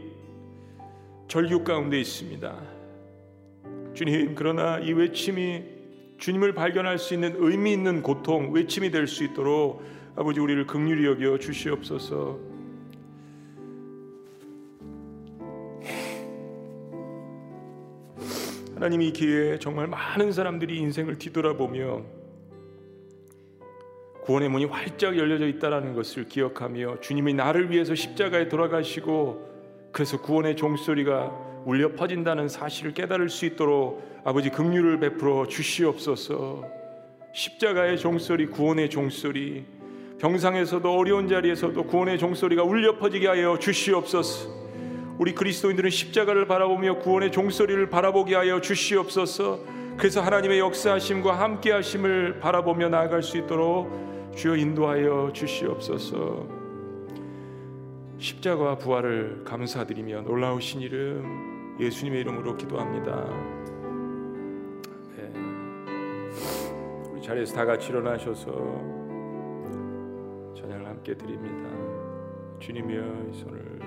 절규 1.28 1.64
가운데 1.64 2.00
있습니다. 2.00 2.56
주님 3.94 4.36
그러나 4.36 4.78
이 4.80 4.94
외침이 4.94 5.64
주님을 6.20 6.54
발견할 6.54 7.00
수 7.00 7.14
있는 7.16 7.36
의미 7.38 7.74
있는 7.74 8.02
고통 8.04 8.52
외침이 8.52 8.92
될 8.92 9.08
수 9.08 9.24
있도록 9.24 9.84
아버지 10.16 10.40
우리를 10.40 10.66
긍휼히 10.68 11.06
여겨 11.06 11.40
주시옵소서. 11.40 12.40
하나님 18.78 19.02
이 19.02 19.12
기회에 19.12 19.58
정말 19.58 19.88
많은 19.88 20.32
사람들이 20.32 20.78
인생을 20.78 21.18
뒤돌아보며 21.18 22.04
구원의 24.22 24.50
문이 24.50 24.66
활짝 24.66 25.18
열려져 25.18 25.48
있다라는 25.48 25.96
것을 25.96 26.26
기억하며 26.26 27.00
주님이 27.00 27.34
나를 27.34 27.72
위해서 27.72 27.96
십자가에 27.96 28.50
돌아가시고 28.50 29.90
그래서 29.92 30.22
구원의 30.22 30.58
종소리가 30.58 31.64
울려 31.66 31.94
퍼진다는 31.94 32.48
사실을 32.50 32.94
깨달을 32.94 33.30
수 33.30 33.48
있도록 33.48 34.22
아버지 34.24 34.52
긍휼을 34.52 35.00
베풀어 35.00 35.48
주시옵소서. 35.48 36.64
십자가의 37.34 37.98
종소리, 37.98 38.46
구원의 38.46 38.92
종소리, 38.92 39.66
병상에서도 40.20 40.88
어려운 40.88 41.28
자리에서도 41.28 41.84
구원의 41.84 42.20
종소리가 42.20 42.62
울려 42.62 43.00
퍼지게 43.00 43.28
하여 43.28 43.58
주시옵소서. 43.58 44.57
우리 45.18 45.34
그리스도인들은 45.34 45.90
십자가를 45.90 46.48
바라보며 46.48 47.00
구원의 47.00 47.32
종소리를 47.32 47.90
바라보게 47.90 48.36
하여 48.36 48.62
주시옵소서. 48.62 49.60
그래서 49.98 50.22
하나님의 50.22 50.60
역사하심과 50.60 51.40
함께 51.40 51.72
하심을 51.72 52.40
바라보며 52.40 52.90
나아갈 52.90 53.24
수 53.24 53.38
있도록 53.38 53.90
주여 54.36 54.56
인도하여 54.56 55.32
주시옵소서. 55.34 56.48
십자가와 58.20 58.78
부활을 58.78 59.44
감사드리며 59.44 60.22
놀라우신 60.22 60.82
이름 60.82 61.76
예수님의 61.80 62.22
이름으로 62.22 62.56
기도합니다. 62.58 63.26
네. 65.16 65.32
우리 67.12 67.22
자리에서 67.22 67.56
다 67.56 67.66
같이 67.66 67.90
일어나셔서 67.90 68.52
찬양을 70.56 70.86
함께 70.86 71.16
드립니다. 71.16 71.70
주님이여 72.60 73.02
이 73.32 73.34
손을 73.34 73.87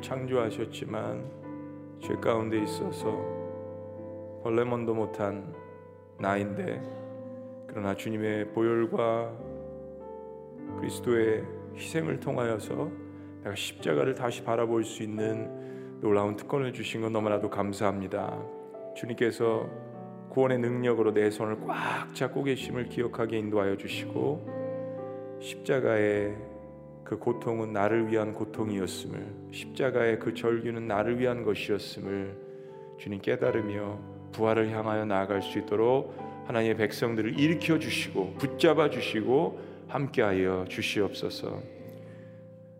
우리를 0.00 0.02
창조하셨지만 0.02 1.30
죄 2.00 2.16
가운데 2.16 2.60
있어서 2.62 3.06
벌레먼도 4.42 4.94
못한 4.94 5.54
나인데 6.18 6.82
그러나 7.68 7.94
주님의 7.94 8.48
보혈과 8.52 9.32
그리스도의 10.78 11.44
희생을 11.76 12.18
통하여서 12.20 12.90
내가 13.44 13.54
십자가를 13.54 14.14
다시 14.14 14.42
바라볼 14.42 14.84
수 14.84 15.02
있는 15.02 16.00
놀라운 16.00 16.36
특권을 16.36 16.72
주신 16.72 17.02
건 17.02 17.12
너무나도 17.12 17.50
감사합니다. 17.50 18.42
주님께서 18.96 19.68
구원의 20.30 20.58
능력으로 20.58 21.12
내 21.12 21.30
손을 21.30 21.60
꽉 21.66 22.14
잡고 22.14 22.44
계심을 22.44 22.88
기억하게 22.88 23.38
인도하여 23.38 23.76
주시고 23.76 25.38
십자가의 25.40 26.49
그 27.10 27.18
고통은 27.18 27.72
나를 27.72 28.06
위한 28.06 28.32
고통이었음을 28.32 29.50
십자가의 29.50 30.20
그 30.20 30.32
절규는 30.32 30.86
나를 30.86 31.18
위한 31.18 31.42
것이었음을 31.42 32.36
주님 33.00 33.20
깨달으며 33.20 33.98
부활을 34.30 34.70
향하여 34.70 35.04
나아갈 35.06 35.42
수 35.42 35.58
있도록 35.58 36.16
하나님의 36.46 36.76
백성들을 36.76 37.36
일으켜 37.36 37.80
주시고 37.80 38.34
붙잡아 38.34 38.90
주시고 38.90 39.60
함께하여 39.88 40.66
주시옵소서. 40.68 41.60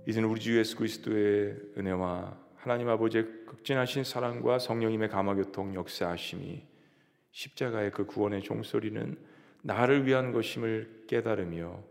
이제는 0.06 0.28
우리 0.28 0.38
주 0.38 0.56
예수 0.56 0.76
그리스도의 0.76 1.56
은혜와 1.76 2.38
하나님 2.54 2.88
아버지의 2.88 3.24
극진하신 3.46 4.04
사랑과 4.04 4.60
성령님의 4.60 5.08
감화교통 5.08 5.74
역사하심이 5.74 6.62
십자가의 7.32 7.90
그 7.90 8.06
구원의 8.06 8.42
종소리는 8.42 9.18
나를 9.62 10.06
위한 10.06 10.30
것임을 10.30 11.06
깨달으며 11.08 11.82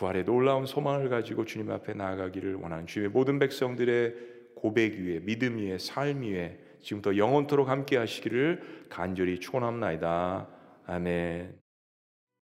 부활의 0.00 0.24
놀라운 0.24 0.64
소망을 0.64 1.10
가지고 1.10 1.44
주님 1.44 1.70
앞에 1.70 1.92
나아가기를 1.92 2.54
원하는 2.54 2.86
주의 2.86 3.06
모든 3.06 3.38
백성들의 3.38 4.14
고백 4.56 4.94
위에 4.94 5.20
믿음 5.20 5.58
위에 5.58 5.76
삶 5.76 6.22
위에 6.22 6.58
지금부터 6.80 7.18
영원토록 7.18 7.68
함께 7.68 7.98
하시기를 7.98 8.86
간절히 8.88 9.38
축원합나이다. 9.38 10.48
아멘. 10.86 11.60